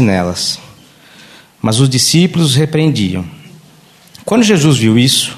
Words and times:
nelas. 0.00 0.58
Mas 1.60 1.80
os 1.80 1.90
discípulos 1.90 2.52
os 2.52 2.54
repreendiam. 2.54 3.26
Quando 4.24 4.42
Jesus 4.42 4.78
viu 4.78 4.98
isso, 4.98 5.36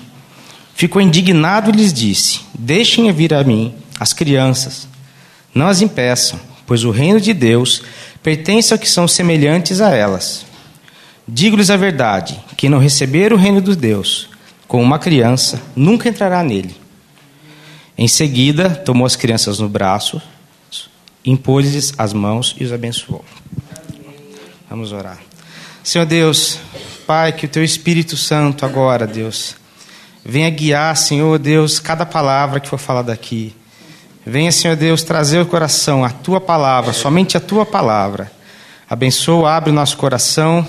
ficou 0.76 1.03
indignado 1.03 1.71
e 1.71 1.72
lhes 1.72 1.92
disse: 1.92 2.43
Deixem 2.56 3.11
vir 3.11 3.35
a 3.35 3.43
mim 3.43 3.74
as 3.98 4.12
crianças, 4.12 4.87
não 5.53 5.66
as 5.66 5.82
impeçam, 5.82 6.38
pois 6.69 6.85
o 6.85 6.93
reino 6.93 7.21
de 7.21 7.35
Deus 7.35 7.82
pertence 8.22 8.72
aos 8.72 8.80
que 8.80 8.88
são 8.88 9.09
semelhantes 9.09 9.80
a 9.80 9.90
elas. 9.90 10.46
Digo-lhes 11.27 11.68
a 11.68 11.77
verdade: 11.77 12.41
quem 12.57 12.70
não 12.70 12.79
receber 12.79 13.32
o 13.32 13.36
reino 13.36 13.61
de 13.61 13.75
Deus 13.75 14.29
como 14.68 14.84
uma 14.84 15.00
criança, 15.00 15.61
nunca 15.75 16.09
entrará 16.09 16.45
nele. 16.45 16.77
Em 17.96 18.07
seguida, 18.07 18.70
tomou 18.70 19.05
as 19.05 19.16
crianças 19.16 19.59
no 19.59 19.68
braço, 19.68 20.23
impôs-lhes 21.25 21.93
as 21.98 22.12
mãos 22.12 22.55
e 22.61 22.64
os 22.64 22.73
abençoou. 22.73 23.25
Vamos 24.69 24.93
orar. 24.93 25.19
Senhor 25.82 26.05
Deus, 26.05 26.59
Pai, 27.06 27.33
que 27.33 27.47
o 27.47 27.48
Teu 27.48 27.65
Espírito 27.65 28.16
Santo 28.16 28.66
agora, 28.66 29.06
Deus, 29.06 29.56
venha 30.23 30.51
guiar, 30.51 30.95
Senhor 30.97 31.38
Deus, 31.38 31.79
cada 31.79 32.05
palavra 32.05 32.61
que 32.61 32.69
for 32.69 32.78
falada 32.78 33.12
aqui. 33.12 33.55
Venha, 34.27 34.52
Senhor 34.52 34.77
Deus, 34.77 35.02
trazer 35.02 35.41
o 35.41 35.47
coração 35.47 36.05
a 36.05 36.11
Tua 36.11 36.39
palavra, 36.39 36.92
somente 36.92 37.37
a 37.37 37.41
Tua 37.41 37.65
palavra. 37.65 38.30
Abençoa, 38.91 39.52
abre 39.56 39.70
o 39.70 39.75
nosso 39.75 39.97
coração, 39.97 40.66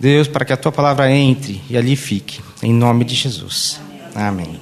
Deus, 0.00 0.26
para 0.26 0.44
que 0.44 0.52
a 0.52 0.56
Tua 0.56 0.72
palavra 0.72 1.08
entre 1.08 1.62
e 1.70 1.76
ali 1.76 1.94
fique. 1.94 2.40
Em 2.60 2.72
nome 2.72 3.04
de 3.04 3.14
Jesus. 3.14 3.80
Amém. 4.16 4.60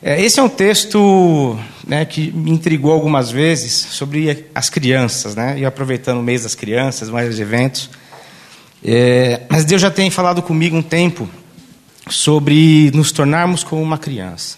É, 0.00 0.20
esse 0.20 0.40
é 0.40 0.42
um 0.42 0.48
texto 0.48 1.58
né, 1.86 2.04
que 2.04 2.30
me 2.30 2.50
intrigou 2.50 2.92
algumas 2.92 3.30
vezes 3.30 3.72
sobre 3.72 4.46
as 4.54 4.70
crianças, 4.70 5.34
né? 5.34 5.58
E 5.58 5.64
aproveitando 5.64 6.18
o 6.18 6.22
mês 6.22 6.42
das 6.44 6.54
crianças, 6.54 7.08
mais 7.08 7.38
eventos. 7.38 7.90
É, 8.84 9.42
mas 9.48 9.64
Deus 9.64 9.80
já 9.80 9.90
tem 9.90 10.10
falado 10.10 10.42
comigo 10.42 10.76
um 10.76 10.82
tempo 10.82 11.28
sobre 12.10 12.90
nos 12.92 13.12
tornarmos 13.12 13.62
como 13.62 13.82
uma 13.82 13.98
criança. 13.98 14.56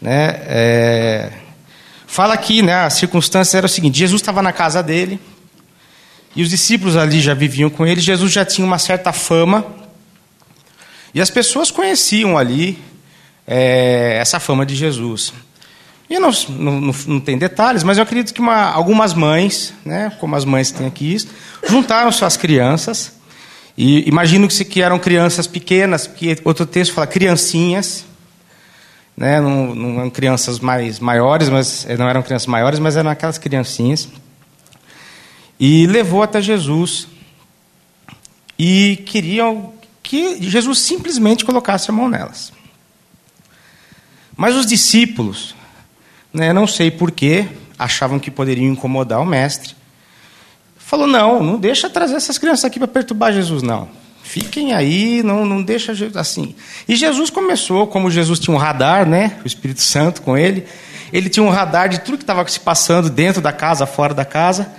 Né? 0.00 0.40
É, 0.46 1.32
fala 2.06 2.34
aqui, 2.34 2.62
né, 2.62 2.74
a 2.74 2.90
circunstância 2.90 3.56
era 3.56 3.66
o 3.66 3.68
seguinte: 3.68 3.98
Jesus 3.98 4.20
estava 4.20 4.42
na 4.42 4.52
casa 4.52 4.82
dele 4.82 5.18
e 6.36 6.42
os 6.42 6.50
discípulos 6.50 6.96
ali 6.96 7.20
já 7.20 7.34
viviam 7.34 7.70
com 7.70 7.86
ele. 7.86 8.00
Jesus 8.00 8.32
já 8.32 8.44
tinha 8.44 8.66
uma 8.66 8.78
certa 8.78 9.12
fama 9.12 9.64
e 11.14 11.20
as 11.20 11.30
pessoas 11.30 11.70
conheciam 11.70 12.36
ali 12.36 12.78
é, 13.46 14.18
essa 14.20 14.38
fama 14.38 14.64
de 14.64 14.76
Jesus. 14.76 15.32
E 16.10 16.18
não, 16.18 16.30
não, 16.48 16.80
não, 17.06 17.20
tem 17.20 17.36
detalhes, 17.36 17.82
mas 17.82 17.98
eu 17.98 18.02
acredito 18.02 18.32
que 18.32 18.40
uma, 18.40 18.70
algumas 18.70 19.12
mães, 19.12 19.74
né, 19.84 20.10
como 20.18 20.34
as 20.36 20.44
mães 20.44 20.70
que 20.70 20.78
têm 20.78 20.86
aqui, 20.86 21.16
juntaram 21.68 22.10
suas 22.10 22.36
crianças. 22.36 23.12
E 23.76 24.08
imagino 24.08 24.48
que, 24.48 24.64
que 24.64 24.80
eram 24.80 24.98
crianças 24.98 25.46
pequenas, 25.46 26.06
porque 26.06 26.38
outro 26.44 26.64
texto 26.64 26.94
fala 26.94 27.06
criancinhas. 27.06 28.06
Né, 29.14 29.40
não, 29.40 29.74
não 29.74 29.98
eram 29.98 30.10
crianças 30.10 30.60
mais 30.60 30.98
maiores, 31.00 31.48
mas 31.48 31.84
eh, 31.88 31.96
não 31.96 32.08
eram 32.08 32.22
crianças 32.22 32.46
maiores, 32.46 32.78
mas 32.78 32.96
eram 32.96 33.10
aquelas 33.10 33.36
criancinhas. 33.36 34.08
E 35.60 35.86
levou 35.88 36.22
até 36.22 36.40
Jesus. 36.40 37.08
E 38.58 39.02
queriam 39.04 39.74
que 40.02 40.42
Jesus 40.42 40.78
simplesmente 40.78 41.44
colocasse 41.44 41.90
a 41.90 41.92
mão 41.92 42.08
nelas. 42.08 42.52
Mas 44.36 44.54
os 44.54 44.64
discípulos, 44.64 45.54
né, 46.32 46.52
não 46.52 46.66
sei 46.66 46.90
porquê, 46.90 47.46
achavam 47.78 48.18
que 48.18 48.30
poderiam 48.30 48.72
incomodar 48.72 49.20
o 49.20 49.26
mestre. 49.26 49.74
Falou: 50.76 51.06
não, 51.06 51.42
não 51.42 51.58
deixa 51.58 51.88
trazer 51.90 52.16
essas 52.16 52.38
crianças 52.38 52.64
aqui 52.64 52.78
para 52.78 52.88
perturbar 52.88 53.32
Jesus, 53.32 53.62
não. 53.62 53.88
Fiquem 54.22 54.74
aí, 54.74 55.22
não, 55.22 55.46
não 55.46 55.62
deixa 55.62 55.92
assim. 56.14 56.54
E 56.86 56.96
Jesus 56.96 57.30
começou, 57.30 57.86
como 57.86 58.10
Jesus 58.10 58.38
tinha 58.38 58.54
um 58.54 58.58
radar, 58.58 59.06
né, 59.08 59.38
o 59.42 59.46
Espírito 59.46 59.80
Santo 59.80 60.20
com 60.20 60.36
ele, 60.36 60.66
ele 61.12 61.30
tinha 61.30 61.42
um 61.42 61.48
radar 61.48 61.88
de 61.88 62.00
tudo 62.00 62.18
que 62.18 62.24
estava 62.24 62.46
se 62.46 62.60
passando 62.60 63.08
dentro 63.08 63.40
da 63.40 63.52
casa, 63.52 63.86
fora 63.86 64.12
da 64.12 64.24
casa. 64.24 64.70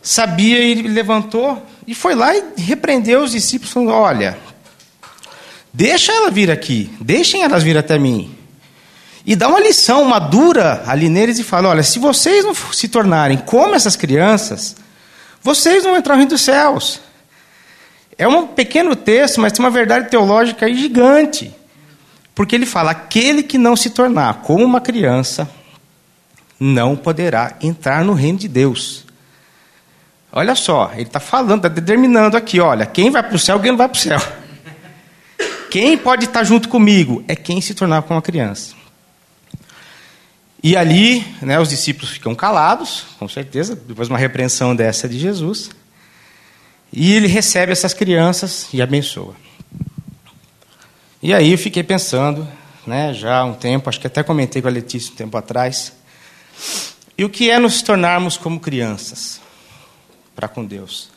Sabia 0.00 0.60
e 0.60 0.82
levantou 0.82 1.60
e 1.86 1.94
foi 1.94 2.14
lá 2.14 2.36
e 2.36 2.44
repreendeu 2.58 3.22
os 3.22 3.32
discípulos, 3.32 3.72
falando: 3.72 3.90
olha, 3.90 4.38
deixa 5.72 6.12
ela 6.12 6.30
vir 6.30 6.50
aqui, 6.50 6.90
deixem 7.00 7.42
elas 7.42 7.62
vir 7.62 7.76
até 7.76 7.98
mim. 7.98 8.43
E 9.26 9.34
dá 9.34 9.48
uma 9.48 9.60
lição, 9.60 10.02
uma 10.02 10.18
dura 10.18 10.82
ali 10.86 11.08
neles 11.08 11.38
e 11.38 11.44
fala: 11.44 11.70
olha, 11.70 11.82
se 11.82 11.98
vocês 11.98 12.44
não 12.44 12.54
se 12.54 12.88
tornarem 12.88 13.38
como 13.38 13.74
essas 13.74 13.96
crianças, 13.96 14.76
vocês 15.42 15.82
não 15.82 15.92
vão 15.92 15.98
entrar 15.98 16.14
no 16.14 16.18
reino 16.18 16.30
dos 16.30 16.42
céus. 16.42 17.00
É 18.18 18.28
um 18.28 18.46
pequeno 18.46 18.94
texto, 18.94 19.40
mas 19.40 19.52
tem 19.52 19.64
uma 19.64 19.70
verdade 19.70 20.10
teológica 20.10 20.66
aí 20.66 20.74
gigante. 20.76 21.54
Porque 22.34 22.54
ele 22.54 22.66
fala: 22.66 22.90
aquele 22.90 23.42
que 23.42 23.56
não 23.56 23.74
se 23.74 23.90
tornar 23.90 24.42
como 24.42 24.62
uma 24.62 24.80
criança, 24.80 25.48
não 26.60 26.94
poderá 26.94 27.56
entrar 27.62 28.04
no 28.04 28.12
reino 28.12 28.38
de 28.38 28.48
Deus. 28.48 29.06
Olha 30.30 30.54
só, 30.54 30.90
ele 30.92 31.02
está 31.02 31.20
falando, 31.20 31.64
está 31.64 31.68
determinando 31.68 32.36
aqui: 32.36 32.60
olha, 32.60 32.84
quem 32.84 33.10
vai 33.10 33.22
para 33.22 33.36
o 33.36 33.38
céu, 33.38 33.58
quem 33.58 33.70
não 33.70 33.78
vai 33.78 33.88
para 33.88 33.96
o 33.96 34.00
céu. 34.00 34.20
Quem 35.70 35.98
pode 35.98 36.26
estar 36.26 36.44
junto 36.44 36.68
comigo 36.68 37.24
é 37.26 37.34
quem 37.34 37.60
se 37.60 37.74
tornar 37.74 38.02
como 38.02 38.14
uma 38.14 38.22
criança. 38.22 38.76
E 40.64 40.78
ali, 40.78 41.20
né, 41.42 41.60
os 41.60 41.68
discípulos 41.68 42.08
ficam 42.08 42.34
calados, 42.34 43.04
com 43.18 43.28
certeza, 43.28 43.76
depois 43.76 44.08
de 44.08 44.14
uma 44.14 44.18
repreensão 44.18 44.74
dessa 44.74 45.06
de 45.06 45.18
Jesus. 45.18 45.68
E 46.90 47.12
ele 47.12 47.28
recebe 47.28 47.70
essas 47.70 47.92
crianças 47.92 48.68
e 48.72 48.80
abençoa. 48.80 49.34
E 51.22 51.34
aí 51.34 51.52
eu 51.52 51.58
fiquei 51.58 51.82
pensando, 51.82 52.48
né, 52.86 53.12
já 53.12 53.40
há 53.40 53.44
um 53.44 53.52
tempo, 53.52 53.90
acho 53.90 54.00
que 54.00 54.06
até 54.06 54.22
comentei 54.22 54.62
com 54.62 54.68
a 54.68 54.70
Letícia 54.70 55.12
um 55.12 55.16
tempo 55.16 55.36
atrás, 55.36 55.92
e 57.18 57.26
o 57.26 57.28
que 57.28 57.50
é 57.50 57.58
nos 57.58 57.82
tornarmos 57.82 58.38
como 58.38 58.58
crianças 58.58 59.42
para 60.34 60.48
com 60.48 60.64
Deus? 60.64 61.10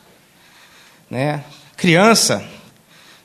Né? 1.08 1.42
Criança 1.74 2.46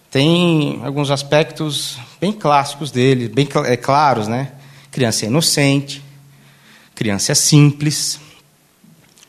tem 0.09 0.79
alguns 0.85 1.11
aspectos 1.11 1.97
bem 2.21 2.31
clássicos 2.31 2.91
dele, 2.91 3.27
bem 3.27 3.45
é, 3.65 3.75
claros, 3.75 4.29
né? 4.29 4.53
Criança 4.89 5.25
é 5.25 5.27
inocente, 5.27 6.01
criança 6.95 7.31
é 7.31 7.35
simples. 7.35 8.19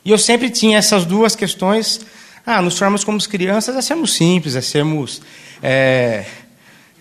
E 0.03 0.11
eu 0.11 0.17
sempre 0.17 0.49
tinha 0.49 0.77
essas 0.77 1.05
duas 1.05 1.35
questões. 1.35 2.01
Ah, 2.45 2.61
nos 2.61 2.75
tornamos 2.75 3.03
como 3.03 3.19
crianças 3.27 3.75
é 3.75 3.81
sermos 3.81 4.13
simples, 4.13 4.55
é 4.55 4.61
sermos 4.61 5.21
é, 5.63 6.25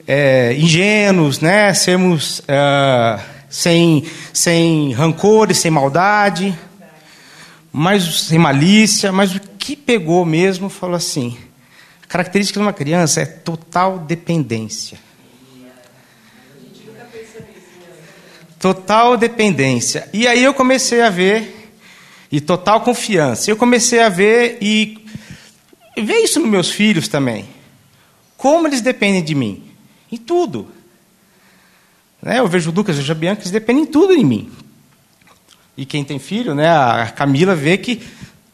é, 0.07 0.55
ingênuos, 0.55 1.41
né? 1.41 1.75
sermos 1.75 2.41
é, 2.49 3.21
sem, 3.51 4.05
sem 4.33 4.93
rancores, 4.93 5.59
sem 5.59 5.71
maldade, 5.71 6.59
mas 7.71 8.23
sem 8.23 8.39
malícia. 8.39 9.13
Mas 9.13 9.35
o 9.35 9.41
que 9.41 9.77
pegou 9.77 10.25
mesmo 10.25 10.71
falou 10.71 10.97
assim: 10.97 11.37
a 12.03 12.07
característica 12.07 12.59
de 12.59 12.65
uma 12.65 12.73
criança 12.73 13.21
é 13.21 13.27
total 13.27 13.99
dependência. 13.99 14.99
Total 18.65 19.15
dependência. 19.19 20.09
E 20.11 20.27
aí 20.27 20.43
eu 20.43 20.55
comecei 20.55 21.03
a 21.03 21.11
ver, 21.11 21.71
e 22.33 22.41
total 22.41 22.81
confiança. 22.81 23.51
Eu 23.51 23.59
comecei 23.59 24.01
a 24.01 24.09
ver 24.09 24.57
e 24.59 25.05
ver 25.99 26.21
isso 26.21 26.41
nos 26.41 26.49
meus 26.49 26.71
filhos 26.71 27.07
também. 27.07 27.47
Como 28.39 28.67
eles 28.67 28.81
dependem 28.81 29.23
de 29.23 29.35
mim. 29.35 29.63
Em 30.11 30.17
tudo. 30.17 30.67
Né? 32.23 32.39
Eu 32.39 32.49
vejo 32.49 32.71
o 32.71 32.75
Lucas, 32.75 32.97
eu 32.97 33.03
vejo 33.03 33.13
a 33.13 33.15
Bianca, 33.15 33.43
eles 33.43 33.51
dependem 33.51 33.83
em 33.83 33.87
tudo 33.87 34.17
de 34.17 34.25
mim. 34.25 34.51
E 35.77 35.85
quem 35.85 36.03
tem 36.03 36.19
filho, 36.19 36.55
né, 36.55 36.67
a 36.67 37.13
Camila 37.15 37.55
vê 37.55 37.77
que 37.77 38.01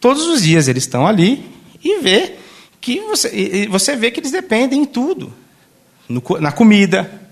todos 0.01 0.27
os 0.27 0.43
dias 0.43 0.67
eles 0.67 0.83
estão 0.83 1.07
ali 1.07 1.49
e 1.85 2.01
vê 2.01 2.35
que 2.81 2.99
você, 3.03 3.69
você 3.71 3.95
vê 3.95 4.11
que 4.11 4.19
eles 4.19 4.33
dependem 4.33 4.83
em 4.83 4.87
tudo. 4.87 5.33
No, 6.09 6.21
na 6.41 6.51
comida, 6.51 7.31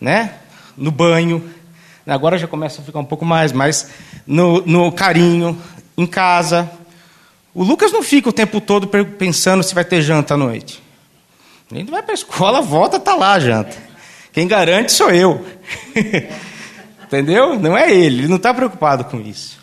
né? 0.00 0.38
no 0.76 0.90
banho, 0.90 1.50
Agora 2.06 2.36
já 2.36 2.48
começa 2.48 2.80
a 2.80 2.84
ficar 2.84 2.98
um 2.98 3.04
pouco 3.04 3.24
mais, 3.24 3.52
mas 3.52 3.90
no, 4.26 4.60
no 4.66 4.90
carinho, 4.90 5.56
em 5.96 6.06
casa. 6.06 6.70
O 7.54 7.62
Lucas 7.62 7.92
não 7.92 8.02
fica 8.02 8.28
o 8.28 8.32
tempo 8.32 8.60
todo 8.60 8.88
pensando 8.88 9.62
se 9.62 9.74
vai 9.74 9.84
ter 9.84 10.00
janta 10.02 10.34
à 10.34 10.36
noite. 10.36 10.82
Ele 11.70 11.90
vai 11.90 12.02
para 12.02 12.12
a 12.12 12.14
escola, 12.14 12.60
volta, 12.60 12.96
está 12.96 13.14
lá 13.14 13.34
a 13.34 13.40
janta. 13.40 13.76
Quem 14.32 14.48
garante 14.48 14.92
sou 14.92 15.10
eu. 15.10 15.44
Entendeu? 17.04 17.58
Não 17.58 17.76
é 17.76 17.92
ele, 17.92 18.20
ele 18.20 18.28
não 18.28 18.36
está 18.36 18.52
preocupado 18.52 19.04
com 19.04 19.20
isso. 19.20 19.58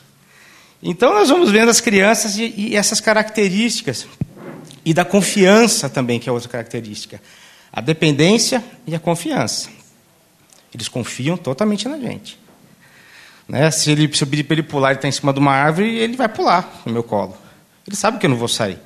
Então 0.82 1.14
nós 1.14 1.30
vamos 1.30 1.52
vendo 1.52 1.70
as 1.70 1.82
crianças 1.82 2.38
e, 2.38 2.54
e 2.56 2.76
essas 2.76 3.02
características. 3.02 4.08
E 4.86 4.94
da 4.94 5.04
confiança 5.04 5.90
também, 5.90 6.20
que 6.20 6.30
é 6.30 6.32
outra 6.32 6.50
característica. 6.50 7.22
A 7.72 7.82
dependência 7.82 8.64
e 8.88 8.96
a 8.96 9.00
confiança. 9.00 9.70
Eles 10.74 10.88
confiam 10.88 11.38
totalmente 11.38 11.88
na 11.88 11.98
gente. 11.98 12.40
Né? 13.48 13.72
Se 13.72 13.92
ele 13.92 14.14
subir 14.16 14.44
para 14.44 14.54
ele 14.56 14.64
pular, 14.64 14.90
ele 14.90 15.00
está 15.00 15.08
em 15.08 15.12
cima 15.12 15.34
de 15.34 15.40
uma 15.40 15.52
árvore, 15.52 15.98
ele 15.98 16.16
vai 16.16 16.30
pular 16.30 16.82
no 16.86 16.94
meu 16.94 17.04
colo. 17.04 17.36
Ele 17.88 17.96
sabe 17.96 18.20
que 18.20 18.26
eu 18.26 18.30
não 18.30 18.38
vou 18.38 18.48
sair. 18.48 18.80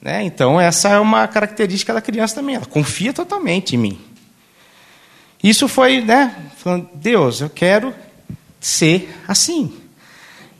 Né? 0.00 0.22
Então, 0.22 0.60
essa 0.60 0.90
é 0.90 1.00
uma 1.00 1.26
característica 1.26 1.94
da 1.94 2.02
criança 2.02 2.34
também. 2.34 2.56
Ela 2.56 2.66
confia 2.66 3.12
totalmente 3.12 3.74
em 3.74 3.78
mim. 3.78 4.00
Isso 5.42 5.66
foi, 5.66 6.02
né? 6.02 6.50
Falando, 6.56 6.90
Deus, 6.94 7.40
eu 7.40 7.48
quero 7.48 7.94
ser 8.60 9.14
assim. 9.26 9.72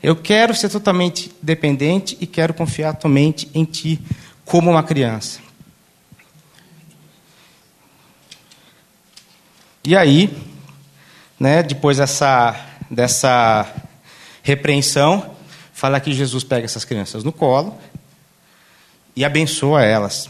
Eu 0.01 0.15
quero 0.15 0.53
ser 0.55 0.69
totalmente 0.69 1.31
dependente 1.41 2.17
e 2.19 2.27
quero 2.27 2.53
confiar 2.53 2.93
totalmente 2.93 3.49
em 3.53 3.65
Ti, 3.65 3.99
como 4.43 4.69
uma 4.69 4.83
criança. 4.83 5.39
E 9.85 9.95
aí, 9.95 10.35
né, 11.39 11.61
depois 11.61 11.97
dessa, 11.97 12.59
dessa 12.89 13.71
repreensão, 14.41 15.35
fala 15.73 15.99
que 15.99 16.11
Jesus 16.11 16.43
pega 16.43 16.65
essas 16.65 16.83
crianças 16.83 17.23
no 17.23 17.31
colo 17.31 17.77
e 19.15 19.23
abençoa 19.23 19.83
elas. 19.83 20.27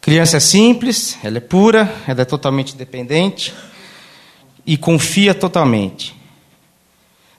Criança 0.00 0.36
é 0.36 0.40
simples, 0.40 1.18
ela 1.24 1.38
é 1.38 1.40
pura, 1.40 1.92
ela 2.06 2.22
é 2.22 2.24
totalmente 2.24 2.76
dependente 2.76 3.52
e 4.64 4.76
confia 4.76 5.34
totalmente. 5.34 6.14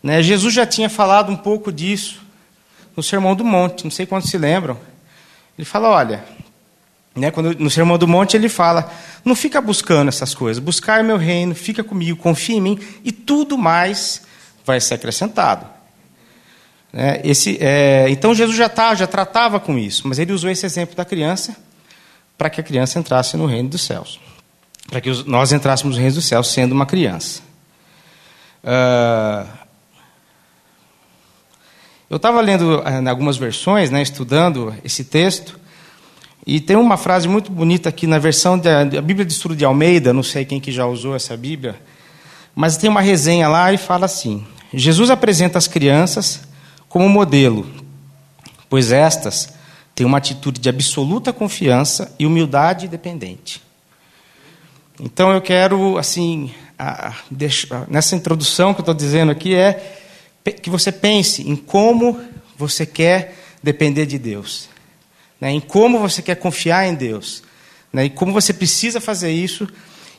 Né? 0.01 0.21
Jesus 0.21 0.53
já 0.53 0.65
tinha 0.65 0.89
falado 0.89 1.31
um 1.31 1.37
pouco 1.37 1.71
disso 1.71 2.21
no 2.93 3.01
Sermão 3.01 3.35
do 3.35 3.45
Monte, 3.45 3.85
não 3.85 3.91
sei 3.91 4.05
quantos 4.05 4.29
se 4.29 4.37
lembram. 4.37 4.77
Ele 5.57 5.63
fala: 5.63 5.89
olha, 5.89 6.25
né, 7.15 7.31
quando, 7.31 7.57
no 7.57 7.69
Sermão 7.69 7.97
do 7.97 8.07
Monte 8.07 8.35
ele 8.35 8.49
fala: 8.49 8.91
não 9.23 9.35
fica 9.35 9.61
buscando 9.61 10.09
essas 10.09 10.35
coisas, 10.35 10.61
buscar 10.61 11.03
meu 11.03 11.17
reino, 11.17 11.55
fica 11.55 11.83
comigo, 11.83 12.17
confia 12.17 12.55
em 12.55 12.61
mim, 12.61 12.79
e 13.03 13.11
tudo 13.11 13.57
mais 13.57 14.23
vai 14.65 14.79
ser 14.79 14.95
acrescentado. 14.95 15.65
Né, 16.91 17.21
esse, 17.23 17.57
é, 17.59 18.05
então 18.09 18.35
Jesus 18.35 18.55
já, 18.55 18.69
tá, 18.69 18.93
já 18.93 19.07
tratava 19.07 19.59
com 19.59 19.77
isso, 19.77 20.07
mas 20.07 20.19
ele 20.19 20.31
usou 20.31 20.49
esse 20.49 20.65
exemplo 20.65 20.95
da 20.95 21.03
criança 21.03 21.55
para 22.37 22.49
que 22.49 22.59
a 22.59 22.63
criança 22.63 22.99
entrasse 22.99 23.37
no 23.37 23.45
reino 23.45 23.69
dos 23.69 23.81
céus. 23.81 24.19
Para 24.89 24.99
que 24.99 25.09
nós 25.25 25.51
entrássemos 25.51 25.95
no 25.95 26.01
reino 26.01 26.15
dos 26.15 26.25
céus 26.25 26.51
sendo 26.51 26.73
uma 26.73 26.85
criança. 26.85 27.41
Uh, 28.63 29.47
eu 32.09 32.17
estava 32.17 32.41
lendo 32.41 32.83
em 32.85 33.07
eh, 33.07 33.09
algumas 33.09 33.37
versões, 33.37 33.89
né, 33.89 34.01
estudando 34.01 34.75
esse 34.83 35.03
texto, 35.03 35.59
e 36.45 36.59
tem 36.59 36.75
uma 36.75 36.97
frase 36.97 37.27
muito 37.27 37.51
bonita 37.51 37.89
aqui 37.89 38.05
na 38.05 38.19
versão 38.19 38.59
da, 38.59 38.83
Bíblia 38.85 39.25
de 39.25 39.31
Estudo 39.31 39.55
de 39.55 39.63
Almeida, 39.63 40.11
não 40.11 40.23
sei 40.23 40.43
quem 40.43 40.59
que 40.59 40.71
já 40.71 40.85
usou 40.85 41.15
essa 41.15 41.37
Bíblia, 41.37 41.79
mas 42.53 42.75
tem 42.77 42.89
uma 42.89 43.01
resenha 43.01 43.47
lá 43.47 43.71
e 43.71 43.77
fala 43.77 44.05
assim: 44.05 44.45
Jesus 44.73 45.09
apresenta 45.09 45.57
as 45.57 45.67
crianças 45.67 46.41
como 46.89 47.07
modelo, 47.07 47.65
pois 48.69 48.91
estas 48.91 49.53
têm 49.95 50.05
uma 50.05 50.17
atitude 50.17 50.59
de 50.59 50.69
absoluta 50.69 51.31
confiança 51.31 52.13
e 52.19 52.25
humildade 52.25 52.87
dependente. 52.87 53.61
Então 54.99 55.31
eu 55.31 55.41
quero, 55.41 55.97
assim, 55.97 56.51
a, 56.77 57.15
deixa, 57.31 57.85
nessa 57.87 58.15
introdução 58.15 58.73
que 58.73 58.81
eu 58.81 58.83
estou 58.83 58.95
dizendo 58.95 59.31
aqui 59.31 59.55
é 59.55 60.01
que 60.61 60.69
você 60.69 60.91
pense 60.91 61.47
em 61.47 61.55
como 61.55 62.19
você 62.57 62.85
quer 62.85 63.35
depender 63.61 64.05
de 64.05 64.19
Deus, 64.19 64.67
né, 65.43 65.51
em 65.51 65.59
como 65.59 65.99
você 65.99 66.21
quer 66.21 66.35
confiar 66.35 66.87
em 66.87 66.95
Deus, 66.95 67.43
né, 67.91 68.05
e 68.05 68.09
como 68.09 68.31
você 68.31 68.53
precisa 68.53 69.01
fazer 69.01 69.29
isso, 69.29 69.67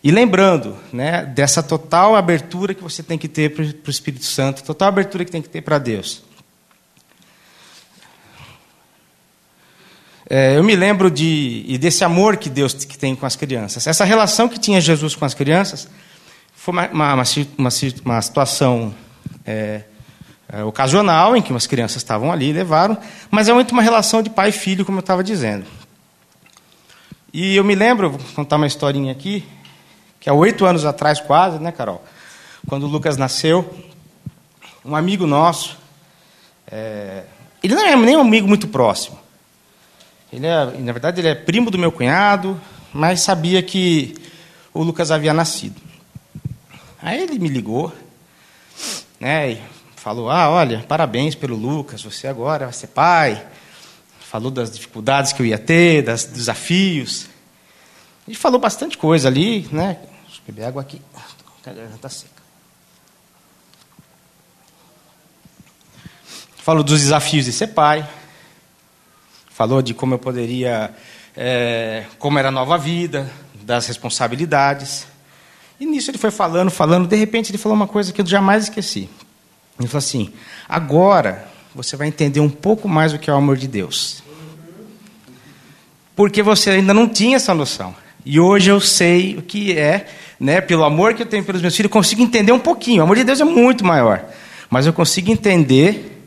e 0.02 0.10
lembrando 0.10 0.76
né, 0.92 1.24
dessa 1.24 1.62
total 1.62 2.14
abertura 2.14 2.74
que 2.74 2.82
você 2.82 3.02
tem 3.02 3.16
que 3.16 3.26
ter 3.26 3.54
para 3.54 3.64
o 3.64 3.90
Espírito 3.90 4.26
Santo, 4.26 4.62
total 4.62 4.88
abertura 4.88 5.24
que 5.24 5.32
tem 5.32 5.40
que 5.40 5.48
ter 5.48 5.62
para 5.62 5.78
Deus. 5.78 6.22
É, 10.28 10.58
eu 10.58 10.62
me 10.62 10.76
lembro 10.76 11.10
de, 11.10 11.64
e 11.66 11.78
desse 11.78 12.04
amor 12.04 12.36
que 12.36 12.50
Deus 12.50 12.74
que 12.74 12.98
tem 12.98 13.16
com 13.16 13.24
as 13.24 13.34
crianças. 13.34 13.86
Essa 13.86 14.04
relação 14.04 14.46
que 14.46 14.60
tinha 14.60 14.78
Jesus 14.78 15.16
com 15.16 15.24
as 15.24 15.32
crianças 15.32 15.88
foi 16.54 16.72
uma, 16.72 16.88
uma, 16.88 17.14
uma, 17.14 17.70
uma 18.04 18.20
situação 18.20 18.94
é, 19.46 19.84
é, 20.54 20.62
ocasional, 20.62 21.36
em 21.36 21.42
que 21.42 21.50
umas 21.50 21.66
crianças 21.66 21.96
estavam 21.96 22.30
ali 22.30 22.50
e 22.50 22.52
levaram, 22.52 22.96
mas 23.28 23.48
é 23.48 23.52
muito 23.52 23.72
uma 23.72 23.82
relação 23.82 24.22
de 24.22 24.30
pai 24.30 24.50
e 24.50 24.52
filho, 24.52 24.84
como 24.84 24.98
eu 24.98 25.00
estava 25.00 25.24
dizendo. 25.24 25.66
E 27.32 27.56
eu 27.56 27.64
me 27.64 27.74
lembro, 27.74 28.10
vou 28.10 28.20
contar 28.36 28.54
uma 28.54 28.66
historinha 28.66 29.10
aqui, 29.10 29.44
que 30.20 30.30
há 30.30 30.32
oito 30.32 30.64
anos 30.64 30.84
atrás, 30.84 31.20
quase, 31.20 31.58
né, 31.58 31.72
Carol? 31.72 32.04
Quando 32.68 32.84
o 32.84 32.86
Lucas 32.86 33.16
nasceu, 33.16 33.68
um 34.84 34.94
amigo 34.94 35.26
nosso, 35.26 35.76
é, 36.70 37.24
ele 37.60 37.74
não 37.74 37.84
é 37.84 37.96
nem 37.96 38.16
um 38.16 38.20
amigo 38.20 38.46
muito 38.46 38.68
próximo. 38.68 39.18
Ele 40.32 40.46
é, 40.46 40.66
na 40.78 40.92
verdade, 40.92 41.20
ele 41.20 41.28
é 41.28 41.34
primo 41.34 41.68
do 41.68 41.78
meu 41.78 41.90
cunhado, 41.90 42.60
mas 42.92 43.22
sabia 43.22 43.60
que 43.60 44.14
o 44.72 44.84
Lucas 44.84 45.10
havia 45.10 45.34
nascido. 45.34 45.82
Aí 47.02 47.20
ele 47.20 47.40
me 47.40 47.48
ligou, 47.48 47.92
né, 49.18 49.58
falou: 50.04 50.28
Ah, 50.28 50.50
olha, 50.50 50.84
parabéns 50.86 51.34
pelo 51.34 51.56
Lucas, 51.56 52.02
você 52.02 52.28
agora 52.28 52.66
vai 52.66 52.74
ser 52.74 52.88
pai. 52.88 53.42
Falou 54.20 54.50
das 54.50 54.70
dificuldades 54.70 55.32
que 55.32 55.40
eu 55.40 55.46
ia 55.46 55.56
ter, 55.56 56.02
dos 56.02 56.24
desafios. 56.24 57.26
Ele 58.28 58.36
falou 58.36 58.60
bastante 58.60 58.98
coisa 58.98 59.28
ali, 59.28 59.66
né? 59.72 59.98
Deixa 60.26 60.40
eu 60.40 60.44
beber 60.46 60.66
água 60.66 60.82
aqui. 60.82 61.00
A 61.16 61.20
garganta 61.64 61.94
está 61.94 62.08
seca. 62.10 62.34
Falou 66.56 66.84
dos 66.84 67.00
desafios 67.00 67.46
de 67.46 67.52
ser 67.52 67.68
pai. 67.68 68.06
Falou 69.48 69.80
de 69.80 69.94
como 69.94 70.14
eu 70.14 70.18
poderia, 70.18 70.94
é, 71.34 72.04
como 72.18 72.38
era 72.38 72.48
a 72.48 72.52
nova 72.52 72.76
vida, 72.76 73.30
das 73.62 73.86
responsabilidades. 73.86 75.06
E 75.80 75.86
nisso 75.86 76.10
ele 76.10 76.18
foi 76.18 76.30
falando, 76.30 76.70
falando. 76.70 77.08
De 77.08 77.16
repente 77.16 77.50
ele 77.50 77.58
falou 77.58 77.76
uma 77.76 77.88
coisa 77.88 78.12
que 78.12 78.20
eu 78.20 78.26
jamais 78.26 78.64
esqueci. 78.64 79.08
Ele 79.78 79.88
falou 79.88 79.98
assim: 79.98 80.32
agora 80.68 81.48
você 81.74 81.96
vai 81.96 82.06
entender 82.06 82.40
um 82.40 82.48
pouco 82.48 82.88
mais 82.88 83.12
o 83.12 83.18
que 83.18 83.28
é 83.28 83.32
o 83.32 83.36
amor 83.36 83.56
de 83.56 83.66
Deus. 83.66 84.22
Porque 86.14 86.42
você 86.42 86.70
ainda 86.70 86.94
não 86.94 87.08
tinha 87.08 87.36
essa 87.36 87.52
noção. 87.52 87.94
E 88.24 88.38
hoje 88.38 88.70
eu 88.70 88.80
sei 88.80 89.36
o 89.36 89.42
que 89.42 89.76
é, 89.76 90.06
né, 90.38 90.60
pelo 90.60 90.84
amor 90.84 91.14
que 91.14 91.22
eu 91.22 91.26
tenho 91.26 91.44
pelos 91.44 91.60
meus 91.60 91.76
filhos, 91.76 91.92
consigo 91.92 92.22
entender 92.22 92.52
um 92.52 92.58
pouquinho. 92.58 93.00
O 93.00 93.04
amor 93.04 93.16
de 93.16 93.24
Deus 93.24 93.40
é 93.40 93.44
muito 93.44 93.84
maior. 93.84 94.24
Mas 94.70 94.86
eu 94.86 94.92
consigo 94.92 95.30
entender 95.30 96.22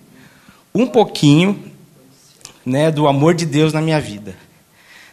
um 0.75 0.85
pouquinho 0.85 1.59
né, 2.65 2.91
do 2.91 3.07
amor 3.07 3.33
de 3.33 3.45
Deus 3.45 3.73
na 3.73 3.81
minha 3.81 3.99
vida. 3.99 4.35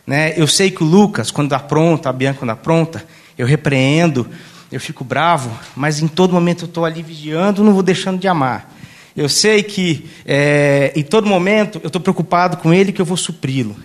Né? 0.07 0.35
Eu 0.37 0.47
sei 0.47 0.71
que 0.71 0.83
o 0.83 0.87
Lucas, 0.87 1.31
quando 1.31 1.53
apronta, 1.53 2.11
a 2.11 2.13
Bianca 2.13 2.41
quando 2.41 2.51
apronta, 2.51 3.05
eu 3.39 3.47
repreendo, 3.47 4.29
eu 4.75 4.81
fico 4.81 5.05
bravo, 5.05 5.57
mas 5.77 6.01
em 6.01 6.09
todo 6.09 6.33
momento 6.33 6.65
eu 6.65 6.67
estou 6.67 6.85
ali 6.85 7.01
vigiando, 7.01 7.63
não 7.63 7.73
vou 7.73 7.83
deixando 7.83 8.19
de 8.19 8.27
amar. 8.27 8.75
Eu 9.17 9.29
sei 9.29 9.63
que 9.63 10.11
é, 10.27 10.93
em 10.97 11.03
todo 11.05 11.29
momento 11.29 11.79
eu 11.81 11.87
estou 11.87 12.03
preocupado 12.03 12.57
com 12.57 12.75
ele 12.75 12.91
que 12.91 13.01
eu 13.01 13.05
vou 13.07 13.17
supri-lo. 13.17 13.77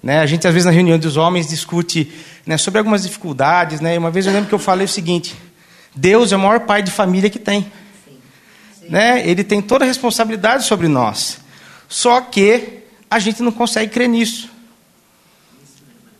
Né? 0.00 0.20
A 0.20 0.26
gente 0.26 0.46
às 0.46 0.54
vezes 0.54 0.64
na 0.64 0.70
reunião 0.70 0.96
dos 0.96 1.16
homens 1.16 1.48
discute 1.48 2.12
né, 2.46 2.56
sobre 2.56 2.78
algumas 2.78 3.02
dificuldades. 3.02 3.80
Né? 3.80 3.98
Uma 3.98 4.12
vez 4.12 4.24
eu 4.24 4.32
lembro 4.32 4.48
que 4.48 4.54
eu 4.54 4.60
falei 4.60 4.84
o 4.84 4.88
seguinte: 4.88 5.34
Deus 5.92 6.30
é 6.30 6.36
o 6.36 6.38
maior 6.38 6.60
pai 6.60 6.84
de 6.84 6.92
família 6.92 7.28
que 7.28 7.40
tem. 7.40 7.62
Sim. 8.04 8.16
Sim. 8.78 8.86
Né? 8.90 9.28
Ele 9.28 9.42
tem 9.42 9.60
toda 9.60 9.84
a 9.84 9.88
responsabilidade 9.88 10.64
sobre 10.64 10.86
nós. 10.86 11.40
Só 11.88 12.20
que 12.20 12.84
a 13.10 13.18
gente 13.18 13.42
não 13.42 13.50
consegue 13.50 13.92
crer 13.92 14.08
nisso. 14.08 14.48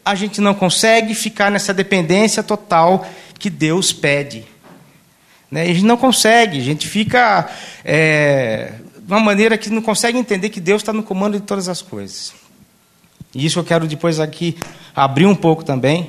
A 0.04 0.16
gente 0.16 0.40
não 0.40 0.54
consegue 0.54 1.14
ficar 1.14 1.52
nessa 1.52 1.73
dependência 1.73 2.42
total 2.42 3.06
que 3.42 3.50
Deus 3.50 3.92
pede. 3.92 4.44
Né? 5.50 5.62
A 5.62 5.66
gente 5.66 5.84
não 5.84 5.96
consegue, 5.96 6.58
a 6.58 6.62
gente 6.62 6.87
fica 6.87 7.50
é, 7.84 8.75
de 8.96 9.12
uma 9.12 9.18
maneira 9.18 9.58
que 9.58 9.68
não 9.68 9.82
consegue 9.82 10.16
entender 10.16 10.49
que 10.49 10.61
Deus 10.61 10.80
está 10.80 10.92
no 10.92 11.02
comando 11.02 11.40
de 11.40 11.44
todas 11.44 11.68
as 11.68 11.82
coisas. 11.82 12.32
E 13.34 13.44
isso 13.44 13.58
eu 13.58 13.64
quero 13.64 13.88
depois 13.88 14.20
aqui 14.20 14.56
abrir 14.94 15.26
um 15.26 15.34
pouco 15.34 15.64
também. 15.64 16.08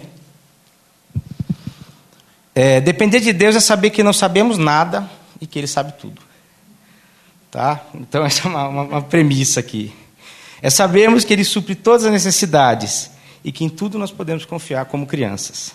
É, 2.54 2.80
depender 2.80 3.20
de 3.20 3.34
Deus 3.34 3.56
é 3.56 3.60
saber 3.60 3.90
que 3.90 4.04
não 4.04 4.14
sabemos 4.14 4.60
nada 4.60 5.10
e 5.42 5.48
que 5.48 5.58
Ele 5.58 5.66
sabe 5.66 5.94
tudo. 5.94 6.22
Tá? 7.50 7.84
Então, 7.96 8.24
essa 8.28 8.48
é 8.48 8.52
uma, 8.52 8.68
uma, 8.68 8.82
uma 8.84 9.02
premissa 9.02 9.60
aqui. 9.60 9.92
É 10.62 10.70
sabermos 10.70 11.26
que 11.26 11.34
Ele 11.34 11.44
supre 11.44 11.74
todas 11.74 12.06
as 12.06 12.12
necessidades 12.12 13.10
e 13.44 13.52
que 13.52 13.66
em 13.66 13.70
tudo 13.70 13.98
nós 13.98 14.12
podemos 14.12 14.46
confiar 14.46 14.86
como 14.86 15.08
crianças. 15.08 15.74